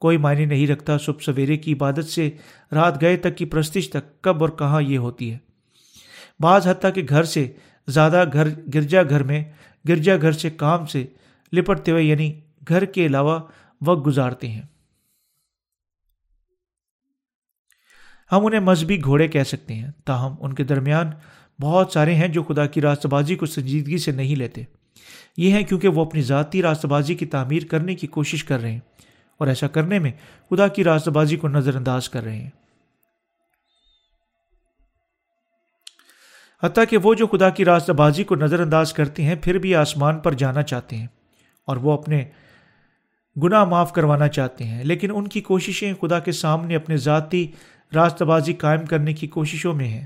کوئی 0.00 0.16
معنی 0.16 0.44
نہیں 0.44 0.66
رکھتا 0.66 0.98
صبح 0.98 1.18
سویرے 1.20 1.56
کی 1.56 1.72
عبادت 1.72 2.04
سے 2.04 2.30
رات 2.72 3.00
گئے 3.00 3.16
تک 3.16 3.36
کی 3.36 3.44
پرستش 3.44 3.90
تک 3.90 4.22
کب 4.22 4.40
اور 4.40 4.48
کہاں 4.48 4.82
یہ 4.82 4.98
ہوتی 4.98 5.32
ہے۔ 5.32 5.38
بعض 6.40 6.66
حتیٰ 6.66 6.94
کہ 6.94 7.06
گھر 7.08 7.24
سے 7.24 7.52
زیادہ 7.86 8.24
گھر 8.32 8.48
گرجا 8.74 9.02
گھر 9.02 9.22
میں 9.22 9.44
گرجا 9.88 10.16
گھر 10.16 10.32
سے 10.32 10.50
کام 10.50 10.86
سے 10.86 11.06
لپٹتے 11.52 11.92
ہوئے 11.92 12.02
یعنی 12.02 12.40
گھر 12.68 12.84
کے 12.84 13.06
علاوہ 13.06 13.40
وقت 13.86 14.06
گزارتے 14.06 14.48
ہیں۔ 14.48 14.62
ہم 18.32 18.46
انہیں 18.46 18.60
مذہبی 18.60 19.04
گھوڑے 19.04 19.28
کہہ 19.28 19.42
سکتے 19.42 19.74
ہیں، 19.74 19.90
تاہم 20.04 20.34
ان 20.40 20.52
کے 20.52 20.64
درمیان 20.64 21.10
بہت 21.60 21.92
سارے 21.92 22.14
ہیں 22.14 22.28
جو 22.28 22.42
خدا 22.42 22.66
کی 22.66 22.80
راست 22.80 23.06
بازی 23.06 23.34
کو 23.34 23.46
سنجیدگی 23.46 23.98
سے 23.98 24.12
نہیں 24.12 24.36
لیتے۔ 24.36 24.62
یہ 25.36 25.52
ہے 25.52 25.62
کیونکہ 25.62 25.88
وہ 25.88 26.04
اپنی 26.04 26.22
ذاتی 26.22 26.62
راست 26.62 26.86
بازی 26.86 27.14
کی 27.14 27.26
تعمیر 27.26 27.64
کرنے 27.64 27.94
کی 27.94 28.06
کوشش 28.06 28.44
کر 28.44 28.60
رہے 28.60 28.72
ہیں 28.72 28.80
اور 29.38 29.48
ایسا 29.48 29.68
کرنے 29.68 29.98
میں 29.98 30.12
خدا 30.50 30.68
کی 30.68 30.84
راست 30.84 31.08
بازی 31.08 31.36
کو 31.36 31.48
نظر 31.48 31.76
انداز 31.76 32.08
کر 32.08 32.24
رہے 32.24 32.36
ہیں۔ 32.36 32.50
حتیٰ 36.62 36.84
کہ 36.90 36.96
وہ 36.96 37.14
جو 37.14 37.26
خدا 37.26 37.50
کی 37.50 37.64
راست 37.64 37.90
بازی 37.90 38.24
کو 38.24 38.34
نظر 38.34 38.60
انداز 38.60 38.92
کرتے 38.92 39.22
ہیں، 39.22 39.34
پھر 39.42 39.58
بھی 39.58 39.74
آسمان 39.74 40.18
پر 40.18 40.32
جانا 40.32 40.62
چاہتے 40.62 40.96
ہیں 40.96 41.06
اور 41.66 41.76
وہ 41.76 41.92
اپنے 41.92 42.24
گناہ 43.42 43.64
معاف 43.64 43.92
کروانا 43.92 44.28
چاہتے 44.28 44.64
ہیں۔ 44.64 44.84
لیکن 44.84 45.10
ان 45.14 45.28
کی 45.28 45.40
کوششیں 45.40 45.92
خدا 46.00 46.18
کے 46.18 46.32
سامنے 46.32 46.76
اپنے 46.76 46.96
ذاتی 46.96 47.46
راست 47.94 48.22
بازی 48.22 48.52
قائم 48.52 48.86
کرنے 48.86 49.12
کی 49.12 49.26
کوششوں 49.26 49.74
میں 49.74 49.88
ہیں 49.88 50.04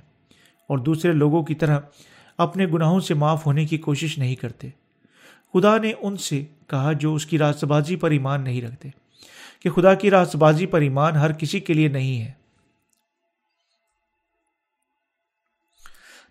اور 0.68 0.78
دوسرے 0.78 1.12
لوگوں 1.12 1.42
کی 1.42 1.54
طرح 1.54 1.78
اپنے 2.38 2.66
گناہوں 2.66 3.00
سے 3.00 3.14
معاف 3.14 3.46
ہونے 3.46 3.64
کی 3.64 3.78
کوشش 3.78 4.18
نہیں 4.18 4.34
کرتے۔ 4.34 4.68
خدا 5.54 5.78
نے 5.78 5.92
ان 6.00 6.16
سے 6.16 6.44
کہا 6.66 6.92
جو 6.92 7.14
اس 7.14 7.26
کی 7.26 7.38
راست 7.38 7.64
بازی 7.64 7.96
پر 7.96 8.10
ایمان 8.10 8.44
نہیں 8.44 8.62
رکھتے، 8.62 8.88
کہ 9.62 9.70
خدا 9.70 9.94
کی 9.94 10.10
راست 10.10 10.36
بازی 10.36 10.66
پر 10.66 10.80
ایمان 10.80 11.16
ہر 11.16 11.32
کسی 11.32 11.60
کے 11.60 11.74
لیے 11.74 11.88
نہیں 11.88 12.22
ہے۔ 12.22 12.41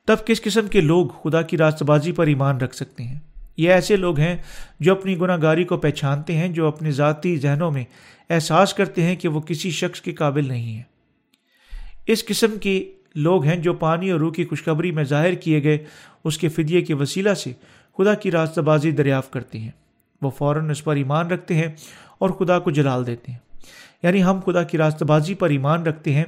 تب 0.08 0.18
کس 0.26 0.42
قسم 0.42 0.68
کے 0.68 0.82
لوگ 0.82 1.08
خدا 1.08 1.42
کی 1.42 1.58
راست 1.58 1.84
بازی 1.84 2.12
پر 2.12 2.28
ایمان 2.28 2.58
رکھ 2.58 2.76
سکتے 2.76 3.04
ہیں؟ 3.04 3.20
یہ 3.58 3.70
ایسے 3.70 3.96
لوگ 3.96 4.20
ہیں 4.20 4.38
جو 4.80 4.92
اپنی 4.92 5.20
گناہ 5.20 5.38
گاری 5.42 5.64
کو 5.64 5.78
پہچانتے 5.78 6.38
ہیں، 6.38 6.48
جو 6.48 6.68
اپنے 6.68 6.92
ذاتی 6.92 7.38
ذہنوں 7.38 7.72
میں 7.72 7.84
احساس 8.30 8.74
کرتے 8.74 9.04
ہیں 9.04 9.16
کہ 9.16 9.28
وہ 9.28 9.42
کسی 9.42 9.72
شخص 9.72 10.02
کے 10.02 10.12
قابل 10.12 10.48
نہیں 10.48 10.78
ہے 10.78 10.84
اس 12.08 12.26
قسم 12.26 12.58
کے 12.62 12.92
لوگ 13.16 13.46
ہیں 13.46 13.56
جو 13.56 13.74
پانی 13.74 14.12
اور 14.12 14.20
روح 14.20 14.34
کی 14.34 14.46
خوشخبری 14.46 14.92
میں 14.92 15.04
ظاہر 15.04 15.34
کیے 15.34 15.64
گئے 15.64 15.78
اس 16.24 16.38
کے 16.38 16.50
فدیے 16.50 16.82
کے 16.82 16.94
وسیلہ 16.94 17.34
سے 17.34 17.52
خدا 17.98 18.14
کی 18.14 18.32
راست 18.32 18.60
بازی 18.60 18.92
دریافت 18.92 19.34
کرتے 19.34 19.60
ہیں۔ 19.60 19.72
وہ 20.22 20.30
فوراً 20.30 20.70
اس 20.70 20.84
پر 20.84 20.96
ایمان 20.96 21.28
رکھتے 21.28 21.56
ہیں 21.56 21.68
اور 22.20 22.30
خدا 22.30 22.60
کو 22.60 22.72
جلال 22.72 23.08
دیتے 23.08 23.32
ہیں۔ 23.32 23.40
یعنی 24.04 24.24
ہم 24.24 24.40
خدا 24.46 24.64
کی 24.64 24.78
راست 24.78 25.04
بازی 25.04 25.34
پر 25.34 25.50
ایمان 25.50 25.84
رکھتے 25.84 26.14
ہیں 26.14 26.26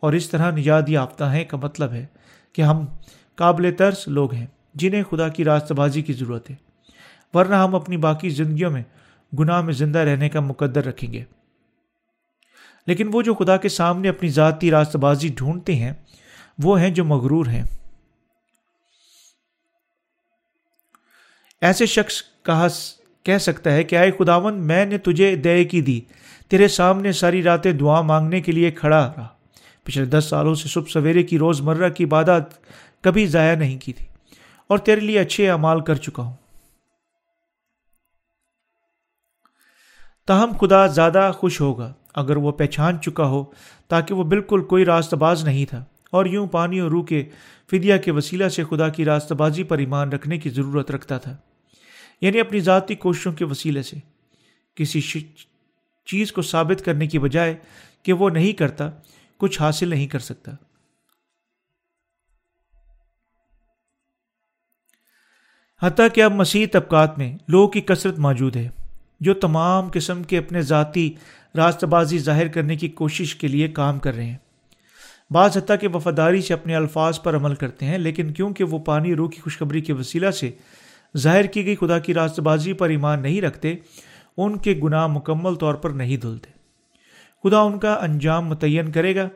اور 0.00 0.12
اس 0.12 0.30
طرح 0.30 0.50
نجات 0.50 0.88
یافتہ 0.88 1.24
ہیں 1.24 1.44
کا 1.44 1.56
مطلب 1.56 1.92
ہے 1.92 2.06
کہ 2.52 2.62
ہم 2.62 2.86
قابل 3.36 3.74
ترس 3.78 4.08
لوگ 4.08 4.34
ہیں، 4.34 4.46
جنہیں 4.74 5.02
خدا 5.10 5.28
کی 5.28 5.44
راست 5.44 5.72
بازی 5.72 6.02
کی 6.02 6.12
ضرورت 6.12 6.50
ہے۔ 6.50 6.54
ورنہ 7.34 7.54
ہم 7.54 7.74
اپنی 7.74 7.96
باقی 7.96 8.30
زندگیوں 8.30 8.70
میں 8.70 8.82
گناہ 9.38 9.60
میں 9.60 9.74
زندہ 9.74 9.98
رہنے 9.98 10.28
کا 10.28 10.40
مقدر 10.40 10.84
رکھیں 10.84 11.12
گے۔ 11.12 11.24
لیکن 12.86 13.10
وہ 13.12 13.22
جو 13.22 13.34
خدا 13.34 13.56
کے 13.56 13.68
سامنے 13.68 14.08
اپنی 14.08 14.28
ذاتی 14.28 14.70
راست 14.70 14.96
بازی 14.96 15.28
ڈھونڈتے 15.28 15.74
ہیں، 15.74 15.92
وہ 16.58 16.80
ہیں 16.80 16.90
جو 16.90 17.04
مغرور 17.04 17.46
ہیں۔ 17.46 17.64
ایسے 21.60 21.86
شخص 21.86 22.22
کہا 22.42 22.66
کہہ 23.22 23.38
سکتا 23.38 23.72
ہے 23.72 23.84
کہ 23.84 23.96
آئے 23.96 24.10
خداون، 24.18 24.66
میں 24.66 24.86
نے 24.86 24.98
تجھے 24.98 25.36
دے 25.36 25.64
کی 25.64 25.80
دی، 25.80 26.00
تیرے 26.48 26.68
سامنے 26.68 27.12
ساری 27.12 27.42
راتیں 27.42 27.72
دعا 27.72 28.00
مانگنے 28.00 28.40
کے 28.40 28.52
لیے 28.52 28.70
کھڑا 28.70 29.12
رہا۔ 29.16 29.28
پچھلے 29.84 30.04
دس 30.04 30.26
سالوں 30.30 30.54
سے 30.54 30.68
صبح 30.68 30.86
سویرے 30.88 31.22
کی 31.22 31.38
روز 31.38 31.60
مرہ 31.60 31.88
کی 31.88 32.04
عبادت 32.04 32.54
کبھی 33.06 33.26
ضائع 33.26 33.54
نہیں 33.54 33.78
کی 33.78 33.92
تھی 33.92 34.06
اور 34.66 34.78
تیرے 34.78 35.00
لیے 35.00 35.18
اچھے 35.18 35.50
اعمال 35.50 35.80
کر 35.80 35.94
چکا 35.94 36.22
ہوں۔ 36.22 36.36
تاہم 40.26 40.52
خدا 40.60 40.86
زیادہ 40.86 41.32
خوش 41.34 41.60
ہوگا 41.60 41.94
اگر 42.14 42.36
وہ 42.36 42.52
پہچان 42.52 43.00
چکا 43.00 43.26
ہو 43.26 43.44
تاکہ 43.88 44.14
وہ 44.14 44.24
بالکل 44.24 44.64
کوئی 44.64 44.84
راست 44.84 45.14
باز 45.14 45.44
نہیں 45.44 45.64
تھا 45.64 45.84
اور 46.10 46.26
یوں 46.26 46.46
پانی 46.46 46.80
اور 46.80 46.90
روح 46.90 47.04
کے 47.04 47.24
فدیہ 47.70 47.96
کے 47.96 48.10
وسیلہ 48.10 48.48
سے 48.48 48.64
خدا 48.64 48.88
کی 48.88 49.04
راست 49.04 49.32
بازی 49.32 49.62
پر 49.62 49.78
ایمان 49.78 50.12
رکھنے 50.12 50.38
کی 50.38 50.50
ضرورت 50.50 50.90
رکھتا 50.90 51.18
تھا 51.18 51.36
یعنی 52.20 52.40
اپنی 52.40 52.60
ذاتی 52.60 52.94
کوششوں 52.94 53.32
کے 53.32 53.44
وسیلے 53.44 53.82
سے۔ 53.82 53.96
کسی 54.74 55.00
چیز 56.06 56.32
کو 56.32 56.42
ثابت 56.42 56.84
کرنے 56.84 57.06
کی 57.06 57.18
بجائے 57.18 57.54
کہ 58.02 58.12
وہ 58.12 58.30
نہیں 58.30 58.52
کرتا، 58.52 58.90
کچھ 59.36 59.60
حاصل 59.60 59.88
نہیں 59.88 60.06
کر 60.06 60.18
سکتا۔ 60.18 60.52
حتیٰ 65.82 66.06
کہ 66.14 66.22
اب 66.22 66.32
مسیح 66.32 66.66
طبقات 66.72 67.18
میں 67.18 67.38
لوگوں 67.48 67.68
کی 67.68 67.80
کثرت 67.80 68.18
موجود 68.18 68.56
ہے، 68.56 68.68
جو 69.20 69.34
تمام 69.34 69.88
قسم 69.92 70.22
کے 70.22 70.38
اپنے 70.38 70.62
ذاتی 70.62 71.12
راست 71.56 71.84
بازی 71.84 72.18
ظاہر 72.18 72.48
کرنے 72.48 72.76
کی 72.76 72.88
کوشش 72.88 73.34
کے 73.34 73.48
لیے 73.48 73.68
کام 73.68 73.98
کر 73.98 74.14
رہے 74.14 74.24
ہیں۔ 74.24 74.36
بعض 75.30 75.56
حتیٰ 75.56 75.76
کہ 75.80 75.88
وفاداری 75.88 76.42
سے 76.42 76.54
اپنے 76.54 76.76
الفاظ 76.76 77.20
پر 77.22 77.36
عمل 77.36 77.54
کرتے 77.54 77.86
ہیں، 77.86 77.98
لیکن 77.98 78.32
کیونکہ 78.32 78.64
وہ 78.64 78.78
پانی 78.78 79.14
روح 79.14 79.30
کی 79.30 79.40
خوشخبری 79.40 79.80
کے 79.80 79.92
وسیلہ 79.92 80.30
سے 80.30 80.50
ظاہر 81.16 81.44
کی 81.44 81.66
گئی 81.66 81.76
خدا 81.76 81.98
کی 81.98 82.14
راست 82.14 82.40
بازی 82.40 82.72
پر 82.72 82.88
ایمان 82.88 83.22
نہیں 83.22 83.40
رکھتے، 83.40 83.74
ان 84.36 84.56
کے 84.56 84.80
گناہ 84.82 85.06
مکمل 85.06 85.54
طور 85.54 85.74
پر 85.74 85.90
نہیں 85.90 86.16
دھلتے۔ 86.16 86.50
خدا 87.44 87.58
ان 87.58 87.78
کا 87.78 87.94
انجام 87.94 88.46
متعین 88.46 88.92
کرے 88.92 89.16
گا۔ 89.16 89.28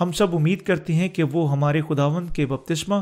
ہم 0.00 0.12
سب 0.12 0.36
امید 0.36 0.62
کرتے 0.62 0.94
ہیں 0.94 1.08
کہ 1.08 1.22
وہ 1.22 1.50
ہمارے 1.52 1.80
خداون 1.88 2.26
کے 2.26 2.46
بپتسمہ 2.46 2.94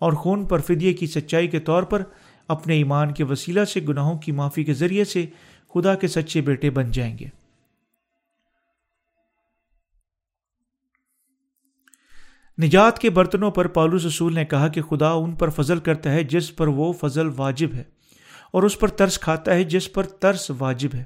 اور 0.00 0.12
خون 0.12 0.46
پر 0.46 0.58
فدیے 0.58 0.92
کی 0.92 1.06
سچائی 1.06 1.48
کے 1.48 1.60
طور 1.60 1.82
پر 1.82 2.02
اپنے 2.48 2.74
ایمان 2.74 3.12
کے 3.12 3.24
وسیلہ 3.24 3.64
سے 3.64 3.80
گناہوں 3.80 4.18
کی 4.18 4.32
معافی 4.32 4.64
کے 4.64 4.74
ذریعے 4.74 5.04
سے 5.04 5.26
خدا 5.74 5.94
کے 5.94 6.08
سچے 6.08 6.40
بیٹے 6.40 6.70
بن 6.70 6.90
جائیں 6.90 7.18
گے۔ 7.18 7.26
نجات 12.62 12.98
کے 12.98 13.10
برتنوں 13.10 13.50
پر 13.50 13.68
پالوس 13.68 14.06
رسول 14.06 14.34
نے 14.34 14.44
کہا 14.44 14.68
کہ 14.68 14.82
خدا 14.82 15.10
ان 15.10 15.34
پر 15.34 15.50
فضل 15.50 15.78
کرتا 15.78 16.12
ہے 16.12 16.24
جس 16.24 16.56
پر 16.56 16.66
وہ 16.66 16.92
فضل 16.92 17.28
واجب 17.36 17.74
ہے 17.74 17.84
اور 18.52 18.62
اس 18.62 18.78
پر 18.78 18.88
ترس 18.88 19.18
کھاتا 19.18 19.54
ہے 19.54 19.64
جس 19.64 19.92
پر 19.92 20.02
ترس 20.02 20.50
واجب 20.58 20.88
ہے۔ 20.94 21.04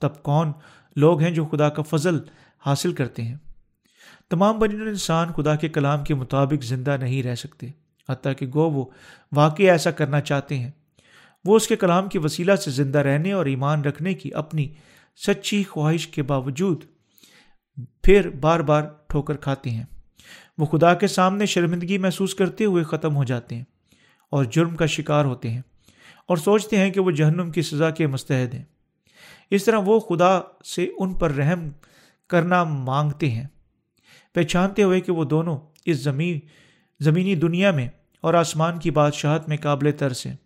تب 0.00 0.22
کون 0.22 0.52
لوگ 0.96 1.20
ہیں 1.20 1.30
جو 1.30 1.44
خدا 1.44 1.68
کا 1.68 1.82
فضل 1.82 2.18
حاصل 2.66 2.92
کرتے 2.92 3.22
ہیں؟ 3.22 3.36
تمام 4.30 4.58
بنی 4.58 4.74
انسان 4.74 5.32
خدا 5.32 5.56
کے 5.56 5.68
کلام 5.68 6.04
کے 6.04 6.14
مطابق 6.14 6.64
زندہ 6.64 6.96
نہیں 7.00 7.22
رہ 7.22 7.34
سکتے۔ 7.34 7.66
حتیٰ 8.10 8.32
کہ 8.38 8.46
گو 8.54 8.70
وہ 8.70 8.84
واقعی 9.32 9.70
ایسا 9.70 9.90
کرنا 9.90 10.20
چاہتے 10.20 10.58
ہیں۔ 10.58 10.70
وہ 11.44 11.56
اس 11.56 11.68
کے 11.68 11.76
کلام 11.76 12.08
کی 12.08 12.18
وسیلہ 12.18 12.56
سے 12.56 12.70
زندہ 12.70 12.98
رہنے 12.98 13.32
اور 13.32 13.46
ایمان 13.46 13.80
رکھنے 13.80 14.14
کی 14.14 14.34
اپنی 14.34 14.68
سچی 15.26 15.62
خواہش 15.62 16.08
کے 16.08 16.22
باوجود 16.22 16.84
پھر 18.02 18.30
بار 18.30 18.60
بار 18.60 18.82
ٹھوکر 19.08 19.36
کھاتے 19.36 19.70
ہیں۔ 19.70 19.84
وہ 20.58 20.66
خدا 20.66 20.94
کے 20.94 21.06
سامنے 21.06 21.46
شرمندگی 21.46 21.98
محسوس 21.98 22.34
کرتے 22.34 22.64
ہوئے 22.64 22.84
ختم 22.84 23.16
ہو 23.16 23.24
جاتے 23.24 23.54
ہیں 23.54 23.64
اور 24.30 24.44
جرم 24.44 24.76
کا 24.76 24.86
شکار 24.86 25.24
ہوتے 25.24 25.50
ہیں 25.50 25.62
اور 26.26 26.36
سوچتے 26.36 26.76
ہیں 26.76 26.90
کہ 26.90 27.00
وہ 27.00 27.10
جہنم 27.10 27.50
کی 27.50 27.62
سزا 27.62 27.90
کے 27.90 28.06
مستحد 28.06 28.54
ہیں۔ 28.54 28.64
اس 29.50 29.64
طرح 29.64 29.78
وہ 29.84 30.00
خدا 30.00 30.40
سے 30.64 30.88
ان 30.98 31.14
پر 31.14 31.30
رحم 31.30 31.68
کرنا 32.28 32.64
مانگتے 32.64 33.30
ہیں۔ 33.30 33.46
پہچانتے 34.34 34.82
ہوئے 34.82 35.00
کہ 35.00 35.12
وہ 35.12 35.24
دونوں 35.24 35.58
اس 35.84 35.96
زمین، 35.96 36.38
زمینی 37.00 37.34
دنیا 37.34 37.70
میں 37.70 37.88
اور 38.20 38.34
آسمان 38.34 38.78
کی 38.78 38.90
بادشاہت 38.90 39.48
میں 39.48 39.56
قابل 39.56 39.92
ترس 39.98 40.26
ہیں، 40.26 40.36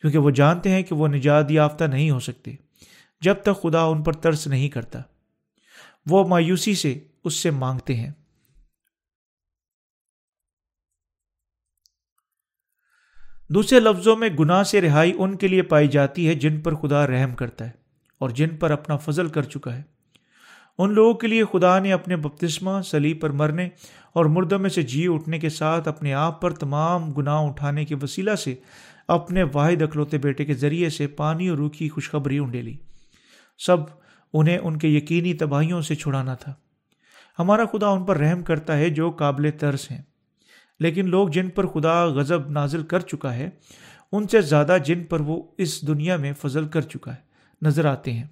کیونکہ 0.00 0.18
وہ 0.18 0.30
جانتے 0.30 0.70
ہیں 0.70 0.82
کہ 0.82 0.94
وہ 0.94 1.08
نجات 1.08 1.50
یافتہ 1.50 1.84
نہیں 1.84 2.10
ہو 2.10 2.20
سکتے، 2.20 2.54
جب 3.20 3.34
تک 3.34 3.62
خدا 3.62 3.82
ان 3.82 4.02
پر 4.02 4.12
ترس 4.12 4.46
نہیں 4.46 4.68
کرتا۔ 4.68 5.00
وہ 6.06 6.28
مایوسی 6.28 6.74
سے 6.74 7.00
اس 7.24 7.34
سے 7.34 7.50
مانگتے 7.50 7.94
ہیں۔ 7.94 8.10
دوسرے 13.48 13.80
لفظوں 13.80 14.16
میں 14.16 14.28
گناہ 14.28 14.62
سے 14.62 14.80
رہائی 14.80 15.12
ان 15.18 15.36
کے 15.36 15.48
لیے 15.48 15.62
پائی 15.62 15.88
جاتی 15.88 16.28
ہے 16.28 16.34
جن 16.34 16.60
پر 16.60 16.74
خدا 16.74 17.06
رحم 17.06 17.34
کرتا 17.34 17.64
ہے 17.64 17.70
اور 18.18 18.30
جن 18.30 18.56
پر 18.56 18.70
اپنا 18.70 18.96
فضل 18.96 19.28
کر 19.28 19.42
چکا 19.42 19.76
ہے۔ 19.76 19.82
ان 20.78 20.92
لوگوں 20.92 21.14
کے 21.14 21.26
لیے 21.26 21.44
خدا 21.44 21.78
نے 21.78 21.92
اپنے 21.92 22.16
بپتسمہ 22.16 22.82
سلیب 22.82 23.20
پر 23.20 23.30
مرنے 23.30 23.68
اور 24.14 24.24
مردوں 24.24 24.58
میں 24.58 24.70
سے 24.70 24.82
جی 24.82 25.06
اٹھنے 25.08 25.38
کے 25.38 25.48
ساتھ 25.48 25.88
اپنے 25.88 26.14
آپ 26.14 26.40
پر 26.40 26.50
تمام 26.50 27.12
گناہ 27.12 27.40
اٹھانے 27.40 27.84
کے 27.84 27.94
وسیلہ 28.02 28.34
سے 28.34 28.54
اپنے 29.08 29.42
واحد 29.52 29.82
اکلوتے 29.82 30.18
بیٹے 30.18 30.44
کے 30.44 30.54
ذریعے 30.54 30.90
سے 30.90 31.06
پانی 31.06 31.48
اور 31.48 31.58
روح 31.58 31.70
کی 31.70 31.88
خوشخبری 31.88 32.38
انڈے 32.38 32.62
لی۔ 32.62 32.76
سب 33.58 33.76
انہیں 34.32 34.58
ان 34.58 34.78
کے 34.78 34.88
یقینی 34.88 35.34
تباہیوں 35.34 35.82
سے 35.82 35.94
چھڑانا 35.94 36.34
تھا۔ 36.34 36.54
ہمارا 37.38 37.64
خدا 37.64 37.86
ان 37.86 38.04
پر 38.04 38.18
رحم 38.18 38.42
کرتا 38.42 38.78
ہے 38.78 38.90
جو 38.90 39.10
قابل 39.10 39.50
ترس 39.50 39.90
ہیں۔ 39.90 40.02
لیکن 40.80 41.08
لوگ 41.08 41.28
جن 41.28 41.50
پر 41.50 41.66
خدا 41.66 42.04
غضب 42.04 42.50
نازل 42.50 42.82
کر 42.82 43.00
چکا 43.00 43.34
ہے، 43.34 43.50
ان 44.12 44.28
سے 44.28 44.40
زیادہ 44.40 44.76
جن 44.84 45.04
پر 45.04 45.20
وہ 45.20 45.42
اس 45.58 45.86
دنیا 45.86 46.16
میں 46.16 46.32
فضل 46.32 46.68
کر 46.68 46.80
چکا 46.80 47.12
ہے، 47.12 47.18
نظر 47.62 47.84
آتے 47.84 48.12
ہیں۔ 48.12 48.24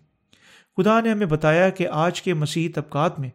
خدا 0.76 1.00
نے 1.00 1.10
ہمیں 1.10 1.26
بتایا 1.26 1.68
کہ 1.68 1.88
آج 1.88 2.22
کے 2.22 2.34
مسیحی 2.34 2.68
طبقات 2.68 3.20
میں 3.20 3.30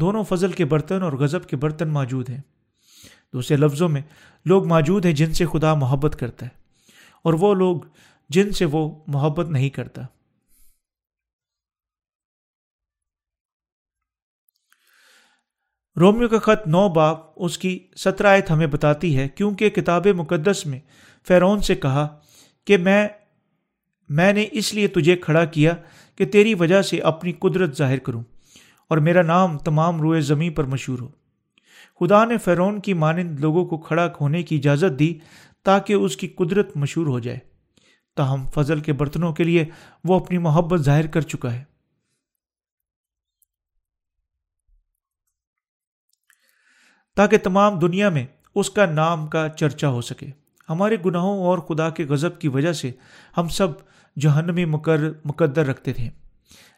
دونوں 0.00 0.22
فضل 0.24 0.52
کے 0.52 0.64
برتن 0.64 1.02
اور 1.02 1.12
غضب 1.12 1.48
کے 1.48 1.56
برتن 1.56 1.88
موجود 1.88 2.28
ہیں۔ 2.30 2.40
دوسرے 3.32 3.56
لفظوں 3.56 3.88
میں، 3.88 4.02
لوگ 4.46 4.66
موجود 4.68 5.06
ہیں 5.06 5.12
جن 5.12 5.32
سے 5.34 5.46
خدا 5.46 5.74
محبت 5.74 6.16
کرتا 6.20 6.46
ہے، 6.46 6.90
اور 7.24 7.34
وہ 7.34 7.54
لوگ 7.54 7.80
جن 8.30 8.52
سے 8.52 8.64
وہ 8.64 8.88
محبت 9.06 9.48
نہیں 9.48 9.70
کرتا۔ 9.70 10.02
رومیو 15.96 16.28
کا 16.28 16.38
خط 16.38 16.66
نو 16.66 16.88
باپ 16.88 17.18
اس 17.36 17.58
کی 17.58 17.78
سترائت 17.96 18.50
ہمیں 18.50 18.66
بتاتی 18.66 19.16
ہے، 19.16 19.28
کیونکہ 19.28 19.70
کتاب 19.70 20.06
مقدس 20.06 20.64
میں 20.66 20.80
فیرون 21.26 21.60
سے 21.60 21.74
کہا 21.74 22.06
کہ 22.66 22.76
میں 22.76 23.08
میں 24.10 24.32
نے 24.32 24.46
اس 24.52 24.74
لیے 24.74 24.88
تجھے 24.88 25.16
کھڑا 25.16 25.44
کیا 25.44 25.74
کہ 26.16 26.26
تیری 26.26 26.54
وجہ 26.54 26.82
سے 26.82 26.98
اپنی 27.00 27.32
قدرت 27.32 27.76
ظاہر 27.76 27.98
کروں۔ 27.98 28.22
اور 28.88 28.98
میرا 28.98 29.22
نام 29.22 29.58
تمام 29.58 30.00
روئے 30.00 30.20
زمیں 30.20 30.50
پر 30.50 30.64
مشہور 30.64 30.98
ہو۔ 30.98 31.08
خدا 32.00 32.24
نے 32.24 32.38
فیرون 32.38 32.80
کی 32.80 32.94
مانند 32.94 33.40
لوگوں 33.40 33.66
کو 33.66 33.78
کھڑا 33.78 34.08
ہونے 34.20 34.42
کی 34.42 34.56
اجازت 34.56 34.98
دی 34.98 35.18
تاکہ 35.62 35.92
اس 35.92 36.16
کی 36.16 36.28
قدرت 36.28 36.76
مشہور 36.76 37.06
ہو 37.06 37.18
جائے۔ 37.18 37.38
تاہم 38.16 38.44
فضل 38.54 38.80
کے 38.80 38.92
برتنوں 38.92 39.32
کے 39.32 39.44
لیے 39.44 39.64
وہ 40.04 40.20
اپنی 40.20 40.38
محبت 40.38 40.80
ظاہر 40.80 41.06
کر 41.06 41.20
چکا 41.20 41.52
ہے۔ 41.54 41.64
تاکہ 47.16 47.38
تمام 47.38 47.78
دنیا 47.78 48.08
میں 48.08 48.26
اس 48.54 48.70
کا 48.70 48.86
نام 48.86 49.26
کا 49.26 49.48
چرچا 49.48 49.88
ہو 49.88 50.00
سکے۔ 50.00 50.26
ہمارے 50.68 50.96
گناہوں 51.06 51.38
اور 51.38 51.58
خدا 51.58 51.90
کے 51.90 52.04
غضب 52.04 52.40
کی 52.40 52.48
وجہ 52.48 52.72
سے 52.72 52.90
ہم 53.36 53.48
سب 53.48 53.68
جہنمی 54.20 54.64
مقدر 54.64 55.66
رکھتے 55.66 55.92
تھے۔ 55.92 56.27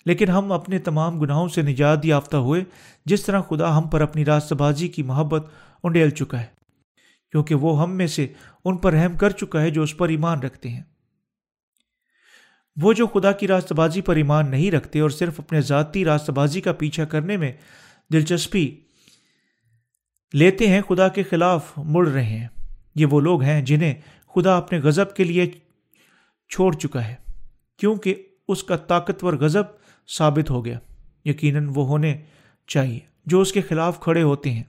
لیکن 0.06 0.28
ہم 0.28 0.52
اپنے 0.52 0.78
تمام 0.78 1.18
گناہوں 1.20 1.48
سے 1.48 1.62
نجات 1.62 2.04
یافتہ 2.04 2.36
ہوئے، 2.36 2.62
جس 3.04 3.24
طرح 3.24 3.40
خدا 3.40 3.76
ہم 3.78 3.88
پر 3.88 4.00
اپنی 4.00 4.24
راست 4.24 4.52
بازی 4.52 4.88
کی 4.88 5.02
محبت 5.02 5.46
انڈیل 5.84 6.10
چکا 6.10 6.40
ہے، 6.40 6.46
کیونکہ 7.32 7.54
وہ 7.54 7.80
ہم 7.82 7.96
میں 7.96 8.06
سے 8.06 8.26
ان 8.64 8.76
پر 8.76 8.92
رحم 8.92 9.16
کر 9.16 9.30
چکا 9.30 9.62
ہے 9.62 9.70
جو 9.70 9.82
اس 9.82 9.96
پر 9.96 10.08
ایمان 10.08 10.40
رکھتے 10.40 10.68
ہیں۔ 10.68 10.82
وہ 12.76 12.92
جو 12.92 13.06
خدا 13.06 13.32
کی 13.32 13.48
راست 13.48 13.72
بازی 13.72 14.00
پر 14.00 14.16
ایمان 14.16 14.50
نہیں 14.50 14.70
رکھتے 14.70 15.00
اور 15.00 15.10
صرف 15.10 15.40
اپنے 15.40 15.60
ذاتی 15.60 16.04
راست 16.04 16.30
بازی 16.30 16.60
کا 16.60 16.72
پیچھا 16.72 17.04
کرنے 17.04 17.36
میں 17.36 17.52
دلچسپی 18.12 18.70
لیتے 20.32 20.68
ہیں، 20.68 20.80
خدا 20.88 21.08
کے 21.08 21.22
خلاف 21.22 21.72
مڑ 21.76 22.08
رہے 22.08 22.22
ہیں۔ 22.22 22.48
یہ 22.94 23.06
وہ 23.06 23.20
لوگ 23.20 23.42
ہیں 23.42 23.60
جنہیں 23.62 23.94
خدا 24.34 24.56
اپنے 24.56 24.78
غضب 24.78 25.14
کے 25.14 25.24
لیے 25.24 25.50
چھوڑ 26.50 26.72
چکا 26.74 27.06
ہے، 27.08 27.14
کیونکہ 27.78 28.22
اس 28.50 28.64
کا 28.64 28.76
طاقتور 28.76 29.32
غضب 29.32 29.64
ثابت 30.08 30.50
ہو 30.50 30.64
گیا۔ 30.64 30.78
یقیناً 31.24 31.70
وہ 31.74 31.86
ہونے 31.86 32.24
چاہیے۔ 32.66 33.00
جو 33.26 33.40
اس 33.40 33.52
کے 33.52 33.60
خلاف 33.60 34.00
کھڑے 34.00 34.22
ہوتے 34.22 34.50
ہیں 34.52 34.62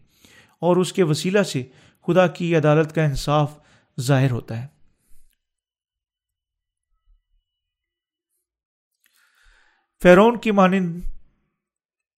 اور 0.60 0.78
اس 0.78 0.94
کے 0.94 1.04
وسیلہ 1.04 1.44
سے 1.44 1.64
خدا 2.08 2.28
کی 2.28 2.56
عدالت 2.56 2.96
کا 2.96 3.04
انصاف 3.04 3.60
ظاہر 4.02 4.32
ہوتا 4.32 4.64
ہے۔ 4.64 4.68
فیرون 10.04 10.40
کی 10.40 10.52
مانند 10.52 11.02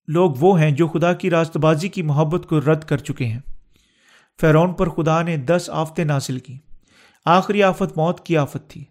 لوگ 0.08 0.34
وہ 0.40 0.60
ہیں 0.60 0.70
جو 0.70 0.88
خدا 0.88 1.12
کی 1.12 1.30
راست 1.30 1.56
بازی 1.56 1.88
کی 1.88 2.02
محبت 2.02 2.48
کو 2.48 2.60
رد 2.60 2.84
کر 2.84 2.96
چکے 2.96 3.26
ہیں۔ 3.26 3.40
فیرون 4.40 4.74
پر 4.74 4.88
خدا 4.88 5.22
نے 5.22 5.36
دس 5.36 5.70
آفتیں 5.72 6.04
ناصل 6.04 6.38
کی 6.38 6.58
آخری 7.24 7.62
آفت 7.62 7.96
موت 7.96 8.26
کی 8.26 8.36
آفت 8.36 8.70
تھی۔ 8.70 8.84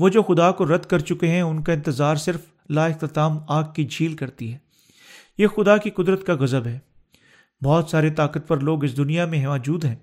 وہ 0.00 0.08
جو 0.08 0.22
خدا 0.22 0.52
کو 0.52 0.76
رد 0.76 0.82
کر 0.82 0.98
چکے 0.98 1.28
ہیں، 1.28 1.42
ان 1.42 1.62
کا 1.62 1.72
انتظار 1.72 2.16
صرف 2.16 2.40
لا 2.70 2.86
اختتام 2.86 3.38
آگ 3.48 3.64
کی 3.74 3.84
جھیل 3.84 4.16
کرتی 4.16 4.52
ہے۔ 4.52 4.58
یہ 5.38 5.46
خدا 5.46 5.76
کی 5.76 5.90
قدرت 5.90 6.26
کا 6.26 6.34
غضب 6.34 6.66
ہے۔ 6.66 6.78
بہت 7.64 7.88
سارے 7.88 8.10
طاقتور 8.10 8.56
لوگ 8.56 8.84
اس 8.84 8.96
دنیا 8.96 9.26
میں 9.26 9.46
موجود 9.46 9.84
ہیں۔ 9.84 9.96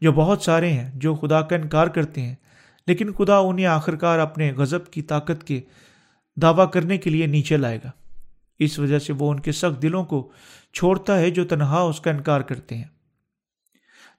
جو 0.00 0.12
بہت 0.12 0.42
سارے 0.42 0.72
ہیں 0.72 0.90
جو 0.94 1.14
خدا 1.14 1.40
کا 1.40 1.56
انکار 1.56 1.86
کرتے 1.86 2.20
ہیں۔ 2.20 2.34
لیکن 2.86 3.12
خدا 3.12 3.38
انہیں 3.38 3.66
آخرکار 3.66 4.18
اپنے 4.18 4.52
غضب 4.52 4.86
کی 4.86 5.02
طاقت 5.02 5.46
کے 5.46 5.60
دعویٰ 6.36 6.70
کرنے 6.70 6.98
کے 6.98 7.10
لیے 7.10 7.26
نیچے 7.26 7.56
لائے 7.56 7.78
گا۔ 7.84 7.90
اس 8.58 8.78
وجہ 8.78 8.98
سے 8.98 9.12
وہ 9.12 9.30
ان 9.30 9.40
کے 9.40 9.52
سخت 9.52 9.82
دلوں 9.82 10.04
کو 10.04 10.30
چھوڑتا 10.72 11.18
ہے 11.18 11.30
جو 11.30 11.44
تنہا 11.44 11.80
اس 11.80 12.00
کا 12.00 12.10
انکار 12.10 12.40
کرتے 12.40 12.76
ہیں۔ 12.76 12.88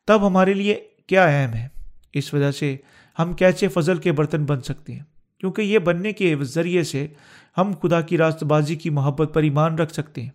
تب 0.07 0.27
ہمارے 0.27 0.53
لیے 0.53 0.87
کیا 1.07 1.23
اہم 1.23 1.53
ہے؟ 1.53 1.67
اس 2.13 2.33
وجہ 2.33 2.51
سے 2.51 2.77
ہم 3.19 3.33
کیسے 3.33 3.67
فضل 3.67 3.97
کے 3.97 4.11
برتن 4.11 4.45
بن 4.45 4.61
سکتے 4.61 4.93
ہیں؟ 4.93 5.12
کیونکہ 5.43 5.61
یہ 5.61 5.79
بننے 5.79 6.13
کے 6.13 6.35
ذریعے 6.41 6.83
سے 6.83 7.07
ہم 7.57 7.71
خدا 7.81 8.01
کی 8.01 8.17
راست 8.17 8.43
بازی 8.43 8.75
کی 8.75 8.89
محبت 8.89 9.33
پر 9.33 9.43
ایمان 9.43 9.75
رکھ 9.75 9.93
سکتے 9.93 10.21
ہیں۔ 10.21 10.29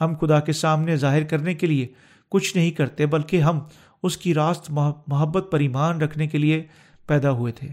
ہم 0.00 0.14
خدا 0.20 0.40
کے 0.40 0.52
سامنے 0.52 0.96
ظاہر 0.96 1.24
کرنے 1.24 1.54
کے 1.54 1.66
لیے 1.66 1.86
کچھ 2.30 2.56
نہیں 2.56 2.70
کرتے 2.70 3.06
بلکہ 3.06 3.40
ہم 3.40 3.60
اس 4.02 4.16
کی 4.16 4.34
راست 4.34 4.70
محبت 5.06 5.52
پر 5.52 5.60
ایمان 5.60 6.00
رکھنے 6.00 6.26
کے 6.26 6.38
لیے 6.38 6.62
پیدا 7.06 7.30
ہوئے 7.30 7.52
تھے۔ 7.52 7.68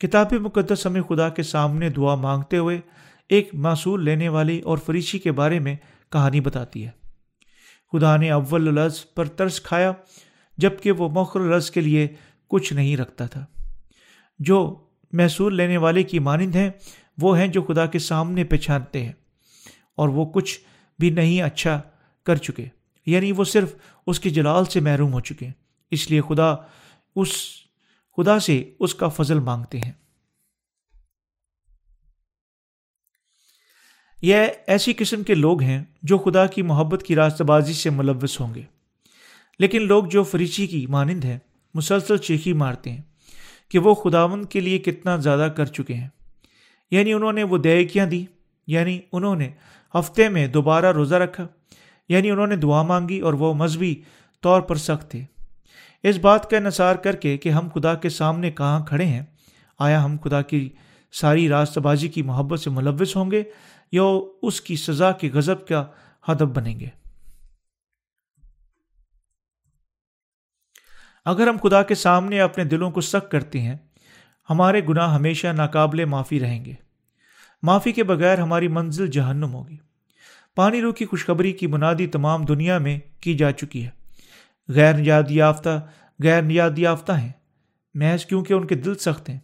کتاب 0.00 0.32
مقدس 0.32 0.86
ہمیں 0.86 1.02
خدا 1.02 1.28
کے 1.28 1.42
سامنے 1.42 1.88
دعا 1.88 2.14
مانگتے 2.14 2.56
ہوئے 2.56 2.80
ایک 3.28 3.54
معصول 3.54 4.04
لینے 4.04 4.28
والی 4.28 4.60
اور 4.60 4.78
فریشی 4.78 5.18
کے 5.18 5.32
بارے 5.32 5.58
میں 5.58 5.76
کہانی 6.12 6.40
بتاتی 6.40 6.86
ہے۔ 6.86 6.90
خدا 7.92 8.16
نے 8.16 8.30
اول 8.30 8.74
لفظ 8.74 9.04
پر 9.14 9.24
ترس 9.24 9.60
کھایا 9.60 9.92
جبکہ 10.58 10.92
وہ 10.92 11.08
مخر 11.08 11.40
لفظ 11.40 11.70
کے 11.70 11.80
لیے 11.80 12.08
کچھ 12.48 12.72
نہیں 12.72 12.96
رکھتا 12.96 13.26
تھا۔ 13.26 13.44
جو 14.38 14.81
محصول 15.12 15.56
لینے 15.56 15.76
والے 15.76 16.02
کی 16.02 16.18
مانند 16.18 16.56
ہیں، 16.56 16.70
وہ 17.18 17.38
ہیں 17.38 17.48
جو 17.48 17.62
خدا 17.62 17.86
کے 17.86 17.98
سامنے 17.98 18.44
پہچانتے 18.44 19.04
ہیں، 19.04 19.12
اور 19.94 20.08
وہ 20.08 20.24
کچھ 20.24 20.60
بھی 20.98 21.10
نہیں 21.10 21.42
اچھا 21.42 21.80
کر 22.26 22.36
چکے۔ 22.36 22.66
یعنی 23.06 23.32
وہ 23.32 23.44
صرف 23.44 23.74
اس 24.06 24.20
کے 24.20 24.30
جلال 24.30 24.64
سے 24.64 24.80
محروم 24.80 25.12
ہو 25.12 25.20
چکے 25.20 25.46
ہیں۔ 25.46 25.52
اس 25.90 26.10
لیے 26.10 26.20
خدا 26.28 26.54
اس، 27.16 27.28
خدا 28.16 28.38
سے 28.38 28.74
اس 28.80 28.94
کا 28.94 29.08
فضل 29.08 29.38
مانگتے 29.38 29.78
ہیں۔ 29.78 29.92
یہ 34.22 34.36
ایسی 34.66 34.92
قسم 34.92 35.22
کے 35.22 35.34
لوگ 35.34 35.62
ہیں 35.62 35.84
جو 36.02 36.18
خدا 36.18 36.46
کی 36.46 36.62
محبت 36.62 37.02
کی 37.02 37.14
راستہ 37.14 37.44
بازی 37.44 37.72
سے 37.72 37.90
ملوث 37.90 38.40
ہوں 38.40 38.54
گے۔ 38.54 38.62
لیکن 39.58 39.82
لوگ 39.82 40.04
جو 40.04 40.22
فریچی 40.22 40.66
کی 40.66 40.86
مانند 40.86 41.24
ہیں، 41.24 41.38
مسلسل 41.74 42.16
چیخی 42.16 42.52
مارتے 42.52 42.92
ہیں۔ 42.92 43.02
کہ 43.72 43.78
وہ 43.78 43.94
خداون 43.94 44.44
کے 44.44 44.60
لیے 44.60 44.78
کتنا 44.78 45.16
زیادہ 45.16 45.48
کر 45.56 45.64
چکے 45.64 45.94
ہیں۔ 45.94 46.08
یعنی 46.90 47.12
انہوں 47.12 47.32
نے 47.32 47.42
وہ 47.42 47.58
دیکیاں 47.58 48.06
دی 48.06 48.24
یعنی 48.66 49.00
انہوں 49.12 49.36
نے 49.36 49.50
ہفتے 49.94 50.28
میں 50.28 50.46
دوبارہ 50.46 50.92
روزہ 50.92 51.14
رکھا۔ 51.14 51.46
یعنی 52.08 52.30
انہوں 52.30 52.46
نے 52.46 52.56
دعا 52.56 52.82
مانگی 52.82 53.20
اور 53.20 53.32
وہ 53.32 53.54
مذہبی 53.54 54.02
طور 54.40 54.60
پر 54.60 54.76
سخت 54.76 55.10
تھے۔ 55.10 55.24
اس 56.02 56.18
بات 56.18 56.50
کا 56.50 56.56
انحصار 56.56 56.96
کر 56.96 57.16
کے 57.16 57.38
کہ 57.38 57.48
ہم 57.48 57.68
خدا 57.74 57.94
کے 57.94 58.08
سامنے 58.08 58.50
کہاں 58.50 58.86
کھڑے 58.86 59.04
ہیں، 59.04 59.22
آیا 59.78 60.04
ہم 60.04 60.16
خدا 60.24 60.42
کی 60.42 60.68
ساری 61.12 61.48
راست 61.48 61.78
بازی 61.78 62.08
کی 62.08 62.22
محبت 62.22 62.60
سے 62.60 62.70
ملوث 62.70 63.16
ہوں 63.16 63.30
گے 63.30 63.42
یا 63.92 64.02
اس 64.42 64.60
کی 64.60 64.76
سزا 64.76 65.12
کے 65.12 65.30
غضب 65.32 65.66
کا 65.66 65.84
ہدف 66.28 66.42
بنیں 66.42 66.80
گے۔ 66.80 67.01
اگر 71.24 71.48
ہم 71.48 71.56
خدا 71.62 71.82
کے 71.82 71.94
سامنے 71.94 72.40
اپنے 72.40 72.64
دلوں 72.64 72.90
کو 72.90 73.00
سخت 73.00 73.30
کرتے 73.30 73.60
ہیں، 73.60 73.76
ہمارے 74.50 74.80
گناہ 74.88 75.14
ہمیشہ 75.14 75.46
ناقابل 75.46 76.04
معافی 76.04 76.40
رہیں 76.40 76.64
گے۔ 76.64 76.74
معافی 77.62 77.92
کے 77.92 78.04
بغیر 78.04 78.38
ہماری 78.38 78.68
منزل 78.68 79.06
جہنم 79.06 79.54
ہوگی۔ 79.54 79.76
پانی 80.54 80.80
رو 80.80 80.92
کی 80.92 81.06
خوشخبری 81.06 81.52
کی 81.52 81.66
بنادی 81.66 82.06
تمام 82.06 82.44
دنیا 82.44 82.78
میں 82.78 82.98
کی 83.20 83.34
جا 83.34 83.52
چکی 83.52 83.84
ہے۔ 83.84 83.90
غیر 84.68 84.94
نیاد 84.94 85.22
یافتہ، 85.28 85.80
غیر 86.22 86.42
نیاد 86.42 86.78
یافتہ 86.78 87.12
ہیں۔ 87.12 87.32
محض 87.94 88.26
کیونکہ 88.26 88.54
ان 88.54 88.66
کے 88.66 88.74
دل 88.74 88.94
سخت 88.94 89.28
ہیں۔ 89.28 89.38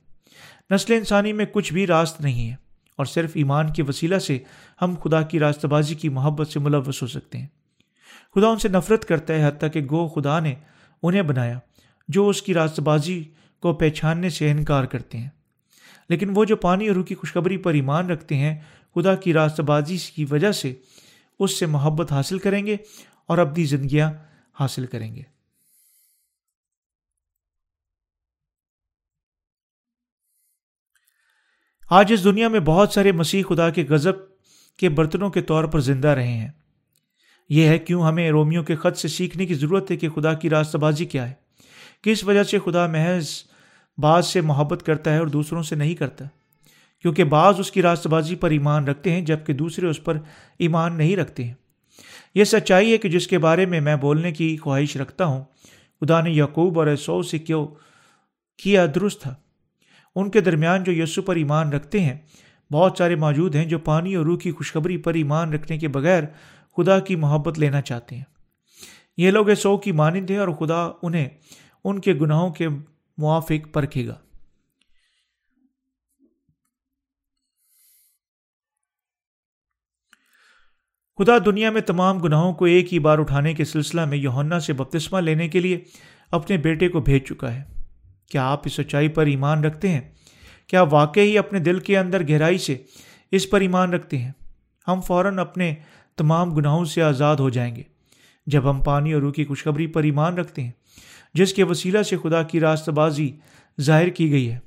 نسل 0.71 0.93
انسانی 0.93 1.33
میں 1.33 1.45
کچھ 1.53 1.73
بھی 1.73 1.87
راست 1.87 2.21
نہیں 2.21 2.51
ہے 2.51 2.57
اور 2.97 3.07
صرف 3.07 3.31
ایمان 3.35 3.73
کے 3.73 3.83
وسیلہ 3.83 4.19
سے 4.19 4.38
ہم 4.83 4.95
خدا 5.05 5.23
کی 5.23 5.38
راستہ 5.38 5.67
بازی 5.67 5.95
کی 5.95 6.09
محبت 6.09 6.49
سے 6.49 6.61
ملوث 6.61 7.03
ہو 7.03 7.07
سکتے 7.07 7.38
ہیں۔ 7.38 7.47
خدا 8.35 8.47
ان 8.47 8.59
سے 8.59 8.69
نفرت 8.69 9.05
کرتا 9.05 9.35
ہے 9.35 9.49
حتیٰ 9.49 9.69
کہ 9.73 9.81
گو 9.91 10.09
خدا 10.09 10.41
نے 10.41 10.55
انہیں 11.03 11.23
بنایا۔ 11.23 11.59
جو 12.09 12.29
اس 12.29 12.42
کی 12.42 12.55
راست 12.55 12.81
بازی 12.81 13.25
کو 13.61 13.75
پہچاننے 13.75 14.31
سے 14.31 14.51
انکار 14.51 14.85
کرتے 14.85 15.18
ہیں۔ 15.18 15.29
لیکن 16.09 16.31
وہ 16.35 16.44
جو 16.44 16.57
پانی 16.57 16.88
اور 16.88 16.97
روح 16.97 17.05
کی 17.05 17.14
خوشخبری 17.14 17.57
پر 17.57 17.75
ایمان 17.75 18.11
رکھتے 18.11 18.37
ہیں، 18.37 18.61
خدا 18.94 19.14
کی 19.14 19.33
راست 19.33 19.61
بازی 19.61 19.97
کی 20.14 20.27
وجہ 20.31 20.53
سے 20.53 20.75
اس 21.38 21.59
سے 21.59 21.66
محبت 21.66 22.12
حاصل 22.12 22.38
کریں 22.38 22.66
گے 22.66 22.77
اور 23.27 23.38
اپنی 23.38 23.64
زندگیاں 23.64 24.12
حاصل 24.61 24.87
کریں 24.87 25.14
گے۔ 25.14 25.23
آج 31.90 32.12
اس 32.12 32.25
دنیا 32.25 32.49
میں 32.49 32.61
بہت 32.61 32.92
سارے 32.92 33.12
مسیح 33.12 33.42
خدا 33.49 33.71
کے 33.71 33.85
غضب 33.88 34.12
کے 34.77 34.88
برتنوں 34.88 35.31
کے 35.31 35.42
طور 35.42 35.64
پر 35.64 35.81
زندہ 35.81 36.09
رہے 36.09 36.33
ہیں۔ 36.33 36.51
یہ 37.49 37.68
ہے 37.68 37.79
کیوں 37.79 38.03
ہمیں 38.03 38.31
رومیو 38.31 38.62
کے 38.62 38.77
خط 38.77 38.99
سے 38.99 39.09
سیکھنے 39.09 39.47
کی 39.47 39.55
ضرورت 39.55 39.90
ہے 39.90 39.97
کہ 39.97 40.09
خدا 40.11 40.35
کی 40.35 40.51
راستہ 40.51 40.79
بازی 40.79 41.05
کیا 41.05 41.31
ہے۔ 41.31 41.48
کس 42.03 42.25
وجہ 42.25 42.43
سے 42.43 42.59
خدا 42.59 42.87
محض 42.87 43.29
بعض 43.99 44.27
سے 44.27 44.41
محبت 44.41 44.83
کرتا 44.87 45.13
ہے 45.13 45.19
اور 45.19 45.27
دوسروں 45.27 45.63
سے 45.63 45.77
نہیں 45.77 45.95
کرتا؟ 45.95 46.25
کیونکہ 47.03 47.25
بعض 47.25 47.55
اس 47.59 47.71
کی 47.71 47.83
راست 47.83 48.07
بازی 48.07 48.35
پر 48.35 48.51
ایمان 48.51 48.85
رکھتے 48.85 49.13
ہیں، 49.13 49.21
جبکہ 49.21 49.53
دوسرے 49.53 49.87
اس 49.87 50.05
پر 50.05 50.19
ایمان 50.59 50.97
نہیں 50.97 51.17
رکھتے 51.17 51.45
ہیں۔ 51.45 51.55
یہ 52.35 52.45
سچائی 52.45 52.93
ہے 52.93 52.99
کہ 52.99 53.09
جس 53.09 53.27
کے 53.27 53.39
بارے 53.39 53.67
میں 53.67 53.81
میں 53.81 53.97
بولنے 53.97 54.33
کی 54.33 54.57
خواہش 54.57 54.97
رکھتا 54.97 55.25
ہوں، 55.25 55.45
خدا 56.01 56.21
نے 56.21 56.31
یعقوب 56.31 56.79
اور 56.79 56.97
سو 56.97 57.23
سے 57.23 57.39
کیوں 57.39 57.67
کیا 58.57 58.87
درست 58.95 59.23
تھا؟ 59.23 59.35
ان 60.17 60.31
کے 60.31 60.41
درمیان 60.41 60.85
جو 60.85 60.93
یسو 60.93 61.23
پر 61.23 61.37
ایمان 61.37 61.73
رکھتے 61.73 62.01
ہیں، 62.01 62.17
بہت 62.73 62.95
سارے 62.99 63.15
موجود 63.15 63.55
ہیں 63.55 63.65
جو 63.65 63.79
پانی 63.79 64.15
اور 64.15 64.25
روح 64.25 64.39
کی 64.39 64.53
خوشخبری 64.53 64.97
پر 64.97 65.15
ایمان 65.15 65.53
رکھنے 65.53 65.79
کے 65.79 65.89
بغیر 65.89 66.23
خدا 66.77 66.99
کی 66.99 67.17
محبت 67.17 67.59
لینا 67.59 67.81
چاہتے 67.81 68.17
ہیں۔ 68.17 68.25
یہ 69.17 69.31
لوگ 69.31 69.55
سو 69.55 69.77
کی 69.77 69.93
مانند 69.93 70.31
ہیں 70.31 70.39
اور 70.39 70.49
خدا 70.49 70.91
انہیں 71.03 71.29
ان 71.90 72.01
کے 72.01 72.14
گناہوں 72.14 72.51
کے 72.51 72.68
موافق 73.18 73.68
پرکھے 73.72 74.07
گا۔ 74.07 74.14
خدا 81.18 81.33
دنیا 81.46 81.70
میں 81.70 81.81
تمام 81.81 82.18
گناہوں 82.18 82.53
کو 82.53 82.64
ایک 82.64 82.94
ہی 82.94 82.98
بار 82.98 83.18
اٹھانے 83.18 83.55
کے 83.55 83.64
سلسلہ 83.64 84.05
میں 84.05 84.18
یوہنا 84.18 84.61
سے 84.61 84.72
بپتسمہ 84.72 85.18
لینے 85.18 85.48
کے 85.48 85.61
لیے 85.61 85.85
اپنے 86.31 86.57
بیٹے 86.57 86.88
کو 86.88 87.01
بھیج 87.01 87.24
چکا 87.24 87.55
ہے۔ 87.55 87.62
کیا 88.31 88.48
آپ 88.48 88.62
اس 88.64 88.72
سچائی 88.72 89.09
پر 89.09 89.27
ایمان 89.27 89.64
رکھتے 89.64 89.88
ہیں؟ 89.88 90.01
کیا 90.66 90.83
واقعی 90.83 91.38
اپنے 91.38 91.59
دل 91.59 91.81
کے 91.81 91.98
اندر 91.98 92.29
گہرائی 92.29 92.59
سے 92.59 92.77
اس 93.31 93.51
پر 93.51 93.61
ایمان 93.61 93.92
رکھتے 93.92 94.18
ہیں؟ 94.18 94.33
ہم 94.88 95.01
فوراً 95.01 95.38
اپنے 95.38 95.74
تمام 96.16 96.55
گناہوں 96.55 96.85
سے 96.85 97.03
آزاد 97.03 97.37
ہو 97.37 97.51
جائیں 97.51 97.77
گے۔ 97.77 97.83
جب 98.46 98.70
ہم 98.70 98.83
پانی 98.83 99.12
اور 99.12 99.22
روح 99.22 99.33
کی 99.33 99.44
خوشخبری 99.44 99.87
پر 99.87 100.03
ایمان 100.03 100.38
رکھتے 100.38 100.62
ہیں 100.62 100.72
جس 101.35 101.53
کے 101.53 101.64
وسیلہ 101.64 102.03
سے 102.03 102.17
خدا 102.17 102.43
کی 102.43 102.61
راست 102.61 102.88
بازی 102.88 103.31
ظاہر 103.81 104.09
کی 104.09 104.31
گئی 104.31 104.53
ہے۔ 104.53 104.59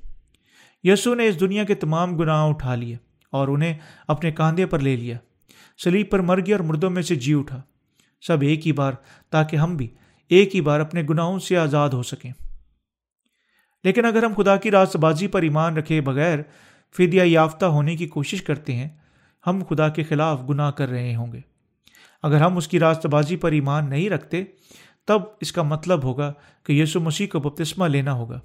یسو 0.84 1.15
نے 1.15 1.28
اس 1.28 1.39
دنیا 1.39 1.63
کے 1.63 1.76
تمام 1.76 2.17
گناہ 2.17 2.43
اٹھا 2.43 2.76
لیے 2.76 2.95
اور 3.32 3.47
انہیں 3.47 3.78
اپنے 4.08 4.32
کاندھے 4.32 4.65
پر 4.65 4.80
لے 4.80 4.95
لیا۔ 4.95 5.17
سلیب 5.84 6.10
پر 6.10 6.19
مر 6.19 6.39
گیا 6.45 6.58
اور 6.58 6.65
مردوں 6.65 6.89
میں 6.89 7.02
سے 7.02 7.15
جی 7.15 7.34
اٹھا۔ 7.34 7.62
سب 8.21 8.38
ایک 8.41 8.67
ہی 8.67 8.71
بار، 8.71 8.93
تاکہ 9.30 9.56
ہم 9.56 9.78
بھی 9.78 9.88
ایک 10.30 10.56
ہی 10.56 10.62
بار 10.62 10.80
اپنے 10.80 11.04
گناہوں 11.10 11.39
سے 11.39 11.58
آزاد 11.58 11.89
ہو 11.89 12.04
سکیں۔ 12.04 12.32
لیکن 13.84 14.06
اگر 14.06 14.24
ہم 14.24 14.34
خدا 14.38 14.56
کی 14.56 14.71
راست 14.71 14.95
بازی 14.95 15.28
پر 15.28 15.41
ایمان 15.41 15.78
رکھے 15.78 16.02
بغیر 16.02 16.39
فدیہ 16.97 17.21
یافتہ 17.21 17.65
ہونے 17.65 17.95
کی 17.95 18.08
کوشش 18.08 18.41
کرتے 18.41 18.76
ہیں، 18.76 18.89
ہم 19.47 19.63
خدا 19.69 19.89
کے 19.89 20.04
خلاف 20.04 20.39
گناہ 20.50 20.71
کر 20.71 20.89
رہے 20.89 21.15
ہوں 21.15 21.32
گے۔ 21.32 21.39
اگر 22.24 22.41
ہم 22.41 22.58
اس 22.58 22.67
کی 22.67 22.80
راست 22.80 23.06
بازی 23.06 23.36
پر 23.36 23.52
ایمان 23.52 23.89
نہیں 23.89 24.10
رکھتے 24.10 24.43
تب 25.07 25.21
اس 25.41 25.51
کا 25.51 25.63
مطلب 25.63 26.03
ہوگا 26.03 26.33
کہ 26.63 26.73
یسو 26.73 26.99
مسیح 26.99 27.27
کو 27.27 27.39
بپتسمہ 27.39 27.87
لینا 27.87 28.13
ہوگا 28.13 28.39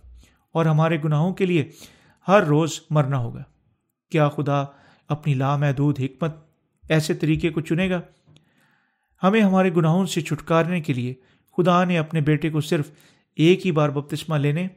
اور 0.52 0.66
ہمارے 0.66 0.98
گناہوں 1.04 1.34
کے 1.34 1.46
لیے 1.46 1.70
ہر 2.28 2.42
روز 2.42 2.80
مرنا 2.90 3.18
ہوگا۔ 3.18 3.42
کیا 4.10 4.28
خدا 4.28 4.64
اپنی 5.08 5.34
لامحدود 5.34 6.00
حکمت 6.00 6.36
ایسے 6.88 7.14
طریقے 7.14 7.50
کو 7.50 7.60
چنے 7.60 7.90
گا؟ 7.90 8.00
ہمیں 9.22 9.40
ہمارے 9.40 9.70
گناہوں 9.76 10.06
سے 10.06 10.20
چھٹکارنے 10.20 10.80
کے 10.80 10.92
لیے 10.92 11.14
خدا 11.56 11.84
نے 11.84 11.98
اپنے 11.98 12.20
بیٹے 12.20 12.50
کو 12.50 12.60
صرف 12.60 12.90
ایک 13.34 13.66
ہی 13.66 13.72
بار 13.72 13.88
بپتسمہ 13.88 14.36
لینے، 14.36 14.68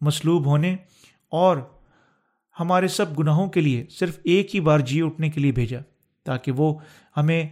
مصلوب 0.00 0.46
ہونے 0.46 0.76
اور 1.28 1.56
ہمارے 2.60 2.88
سب 2.88 3.18
گناہوں 3.18 3.48
کے 3.48 3.60
لیے 3.60 3.86
صرف 3.90 4.18
ایک 4.24 4.54
ہی 4.54 4.60
بار 4.60 4.78
جی 4.78 5.02
اٹھنے 5.02 5.30
کے 5.30 5.40
لیے 5.40 5.52
بھیجا 5.52 5.78
تاکہ 6.24 6.52
وہ 6.52 6.74
ہمیں 7.16 7.48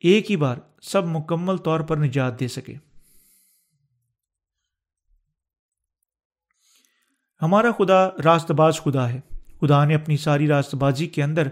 ایک 0.00 0.30
ہی 0.30 0.36
بار 0.36 0.56
سب 0.82 1.06
مکمل 1.06 1.56
طور 1.56 1.80
پر 1.80 1.96
نجات 1.96 2.40
دے 2.40 2.48
سکے۔ 2.48 2.74
ہمارا 7.42 7.70
خدا 7.78 8.08
راست 8.24 8.50
باز 8.50 8.76
خدا 8.76 9.08
ہے۔ 9.08 9.20
خدا 9.60 9.84
نے 9.84 9.94
اپنی 9.94 10.16
ساری 10.16 10.46
راست 10.48 10.74
بازی 10.74 11.06
کے 11.06 11.22
اندر 11.22 11.48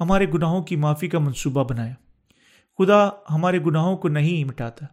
ہمارے 0.00 0.26
گناہوں 0.34 0.62
کی 0.62 0.76
معافی 0.76 1.08
کا 1.08 1.18
منصوبہ 1.18 1.64
بنایا۔ 1.64 1.94
خدا 2.78 3.08
ہمارے 3.30 3.58
گناہوں 3.66 3.96
کو 3.96 4.08
نہیں 4.08 4.44
مٹاتا، 4.44 4.86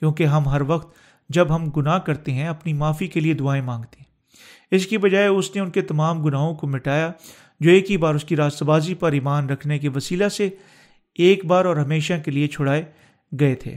کیونکہ 0.00 0.26
ہم 0.26 0.48
ہر 0.48 0.60
وقت 0.60 0.96
جب 1.28 1.56
ہم 1.56 1.70
گناہ 1.70 1.98
کرتے 1.98 2.32
ہیں، 2.32 2.48
اپنی 2.48 2.72
معافی 2.72 3.06
کے 3.06 3.20
لیے 3.20 3.34
دعائیں 3.34 3.62
مانگتے 3.62 3.96
ہیں۔ 3.98 4.04
اس 4.70 4.86
کی 4.86 4.98
بجائے 4.98 5.26
اس 5.26 5.54
نے 5.54 5.60
ان 5.60 5.70
کے 5.70 5.82
تمام 5.82 6.22
گناہوں 6.22 6.54
کو 6.54 6.66
مٹایا، 6.66 7.12
جو 7.60 7.70
ایک 7.70 7.90
ہی 7.90 7.96
بار 7.96 8.14
اس 8.14 8.24
کی 8.24 8.36
راست 8.36 8.62
بازی 8.62 8.94
پر 8.94 9.12
ایمان 9.12 9.50
رکھنے 9.50 9.78
کے 9.78 9.88
وسیلہ 9.88 10.28
سے 10.28 10.50
ایک 11.14 11.44
بار 11.44 11.64
اور 11.64 11.76
ہمیشہ 11.76 12.14
کے 12.24 12.30
لیے 12.30 12.46
چھڑائے 12.46 12.84
گئے 13.40 13.54
تھے۔ 13.54 13.76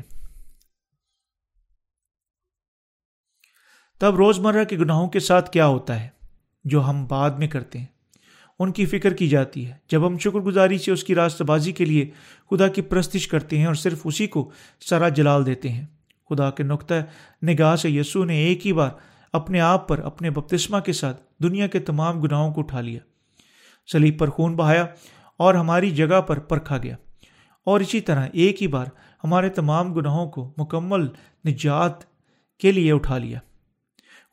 تب 4.02 4.16
روزمرہ 4.16 4.64
کے 4.64 4.78
گناہوں 4.78 5.08
کے 5.08 5.20
ساتھ 5.20 5.52
کیا 5.52 5.68
ہوتا 5.68 6.04
ہے؟ 6.04 6.08
جو 6.64 6.90
ہم 6.90 7.06
بعد 7.06 7.30
میں 7.30 7.48
کرتے 7.48 7.80
ہیں۔ 7.80 7.86
ان 8.60 8.72
کی 8.72 8.86
فکر 8.86 9.14
کی 9.14 9.28
جاتی 9.28 9.68
ہے۔ 9.68 9.74
جب 9.92 10.08
ہم 10.08 10.18
شکر 10.18 10.40
گزاری 10.40 10.78
سے 10.78 10.92
اس 10.92 11.04
کی 11.04 11.16
راست 11.16 11.42
بازی 11.42 11.72
کے 11.72 11.86
لیے 11.86 12.10
خدا 12.52 12.68
کی 12.68 12.82
پرستش 12.82 13.28
کرتے 13.28 13.58
ہیں 13.58 13.66
اور 13.66 13.76
صرف 13.76 14.02
اسی 14.04 14.28
کو 14.28 14.52
سرا 14.80 15.10
جلال 15.10 15.46
دیتے 15.46 15.70
ہیں۔ 15.70 15.86
خدا 16.30 16.52
کے 16.52 16.64
نقطۂ 16.64 16.96
نگاہ 17.44 17.76
سے 17.76 17.90
یسو 17.90 18.26
نے 18.26 18.36
ایک 18.38 18.68
ہی 18.68 18.74
بار 18.74 18.90
اپنے 19.34 19.60
آپ 19.60 19.88
پر 19.88 20.00
اپنے 20.00 20.30
بپتسمہ 20.30 20.80
کے 20.80 20.94
ساتھ 20.94 21.22
دنیا 21.44 21.68
کے 21.68 21.80
تمام 21.80 22.22
گناہوں 22.22 22.54
کو 22.54 22.62
اٹھا 22.62 22.82
لیا۔ 22.82 23.00
سلیب 23.92 24.20
پر 24.20 24.30
خون 24.30 24.56
بہایا 24.56 24.86
اور 25.38 25.54
ہماری 25.54 25.92
جگہ 25.92 26.22
پر 26.22 26.40
پرکھا 26.40 26.78
گیا۔ 26.78 26.96
اور 27.66 27.80
اسی 27.80 28.02
طرح 28.02 28.28
ایک 28.34 28.62
ہی 28.62 28.68
بار 28.68 28.86
ہمارے 29.24 29.50
تمام 29.50 29.94
گناہوں 29.94 30.30
کو 30.30 30.54
مکمل 30.58 31.08
نجات 31.48 31.94
کے 32.60 32.72
لیے 32.72 32.92
اٹھا 32.92 33.18
لیا۔ 33.18 33.40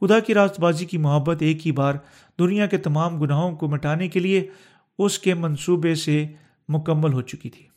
خدا 0.01 0.21
کی 0.21 0.35
راست 0.35 0.61
بازی 0.61 0.85
کی 0.87 0.99
محبت 0.99 1.37
ایک 1.41 1.67
ہی 1.67 1.73
بار 1.73 1.95
دنیا 2.39 2.67
کے 2.67 2.79
تمام 2.79 3.21
گناہوں 3.21 3.57
کو 3.57 3.69
مٹانے 3.69 4.09
کے 4.09 4.21
لیے 4.21 4.51
اس 4.99 5.19
کے 5.19 5.35
منصوبے 5.35 5.95
سے 5.95 6.27
مکمل 6.69 7.13
ہو 7.13 7.23
چکی 7.23 7.51
تھی۔ 7.51 7.69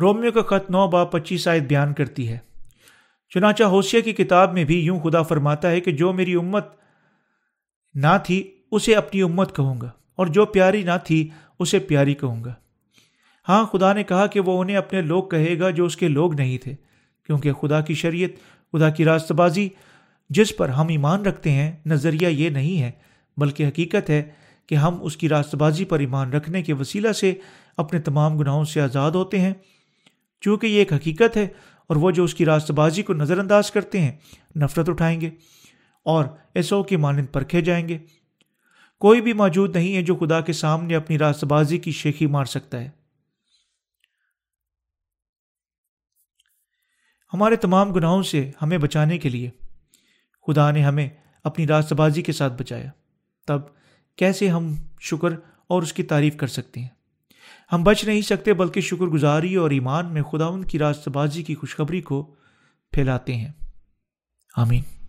رومیو 0.00 0.32
کا 0.32 0.42
خط 0.42 0.70
نو 0.70 0.88
با 0.88 1.04
پچیس 1.04 1.48
آیت 1.48 1.62
بیان 1.62 1.94
کرتی 1.94 2.28
ہے۔ 2.28 2.38
چنانچہ 3.28 3.62
ہوشیا 3.62 4.00
کی 4.00 4.12
کتاب 4.12 4.52
میں 4.52 4.64
بھی 4.64 4.80
یوں 4.80 5.00
خدا 5.00 5.22
فرماتا 5.22 5.70
ہے 5.70 5.80
کہ 5.80 5.92
جو 5.92 6.12
میری 6.12 6.34
امت 6.34 6.66
نہ 7.94 8.18
تھی 8.24 8.62
اسے 8.70 8.94
اپنی 8.94 9.22
امت 9.22 9.56
کہوں 9.56 9.80
گا 9.80 9.90
اور 10.14 10.26
جو 10.26 10.46
پیاری 10.46 10.82
نہ 10.82 10.90
تھی 11.04 11.28
اسے 11.58 11.78
پیاری 11.78 12.14
کہوں 12.14 12.44
گا۔ 12.44 12.54
ہاں 13.48 13.66
خدا 13.66 13.92
نے 13.92 14.04
کہا 14.04 14.26
کہ 14.26 14.40
وہ 14.40 14.60
انہیں 14.60 14.76
اپنے 14.76 15.02
لوگ 15.02 15.24
کہے 15.24 15.58
گا 15.58 15.70
جو 15.70 15.84
اس 15.84 15.96
کے 15.96 16.08
لوگ 16.08 16.34
نہیں 16.34 16.58
تھے، 16.58 16.74
کیونکہ 17.26 17.52
خدا 17.52 17.80
کی 17.80 17.94
شریعت، 17.94 18.30
خدا 18.72 18.90
کی 18.90 19.04
راست 19.04 19.32
بازی 19.32 19.68
جس 20.30 20.56
پر 20.56 20.68
ہم 20.68 20.88
ایمان 20.88 21.26
رکھتے 21.26 21.50
ہیں، 21.50 21.72
نظریہ 21.86 22.28
یہ 22.28 22.50
نہیں 22.50 22.82
ہے، 22.82 22.90
بلکہ 23.36 23.68
حقیقت 23.68 24.10
ہے 24.10 24.22
کہ 24.66 24.74
ہم 24.74 24.98
اس 25.02 25.16
کی 25.16 25.28
راست 25.28 25.54
بازی 25.54 25.84
پر 25.84 25.98
ایمان 25.98 26.32
رکھنے 26.32 26.62
کے 26.62 26.72
وسیلہ 26.72 27.12
سے 27.12 27.34
اپنے 27.76 28.00
تمام 28.00 28.38
گناہوں 28.38 28.64
سے 28.64 28.80
آزاد 28.80 29.10
ہوتے 29.10 29.40
ہیں۔ 29.40 29.52
چونکہ 30.40 30.66
یہ 30.66 30.78
ایک 30.78 30.92
حقیقت 30.92 31.36
ہے 31.36 31.48
اور 31.86 31.96
وہ 31.96 32.10
جو 32.10 32.24
اس 32.24 32.34
کی 32.34 32.44
راست 32.44 32.70
بازی 32.70 33.02
کو 33.02 33.12
نظر 33.12 33.38
انداز 33.38 33.70
کرتے 33.70 34.00
ہیں، 34.00 34.12
نفرت 34.56 34.88
اٹھائیں 34.88 35.20
گے 35.20 35.30
اور 36.02 36.24
ایسو 36.54 36.82
کی 36.82 36.96
مانند 36.96 37.26
پرکھے 37.32 37.60
جائیں 37.60 37.88
گے۔ 37.88 37.98
کوئی 38.98 39.20
بھی 39.20 39.32
موجود 39.32 39.76
نہیں 39.76 39.96
ہے 39.96 40.02
جو 40.02 40.14
خدا 40.14 40.40
کے 40.40 40.52
سامنے 40.52 40.94
اپنی 40.94 41.18
راست 41.18 41.44
بازی 41.44 41.78
کی 41.78 41.92
شیخی 41.92 42.26
مار 42.26 42.44
سکتا 42.44 42.80
ہے۔ 42.80 43.03
ہمارے 47.34 47.56
تمام 47.56 47.92
گناہوں 47.92 48.22
سے 48.22 48.50
ہمیں 48.62 48.78
بچانے 48.78 49.18
کے 49.18 49.28
لیے۔ 49.28 49.50
خدا 50.46 50.70
نے 50.70 50.82
ہمیں 50.82 51.08
اپنی 51.44 51.66
راست 51.66 51.92
بازی 51.92 52.22
کے 52.22 52.32
ساتھ 52.32 52.52
بچایا۔ 52.52 52.90
تب 53.46 53.60
کیسے 54.16 54.48
ہم 54.48 54.74
شکر 55.00 55.28
اور 55.66 55.82
اس 55.82 55.92
کی 55.92 56.02
تعریف 56.02 56.36
کر 56.36 56.46
سکتے 56.46 56.80
ہیں؟ 56.80 56.88
ہم 57.72 57.84
بچ 57.84 58.04
نہیں 58.04 58.20
سکتے 58.20 58.52
بلکہ 58.52 58.80
شکر 58.80 59.04
گزاری 59.04 59.54
اور 59.54 59.70
ایمان 59.70 60.12
میں 60.12 60.22
خدا 60.22 60.46
ان 60.46 60.64
کی 60.64 60.78
راست 60.78 61.08
بازی 61.08 61.42
کی 61.42 61.54
خوشخبری 61.54 62.00
کو 62.00 62.34
پھیلاتے 62.92 63.34
ہیں۔ 63.34 63.52
آمین۔ 64.56 65.03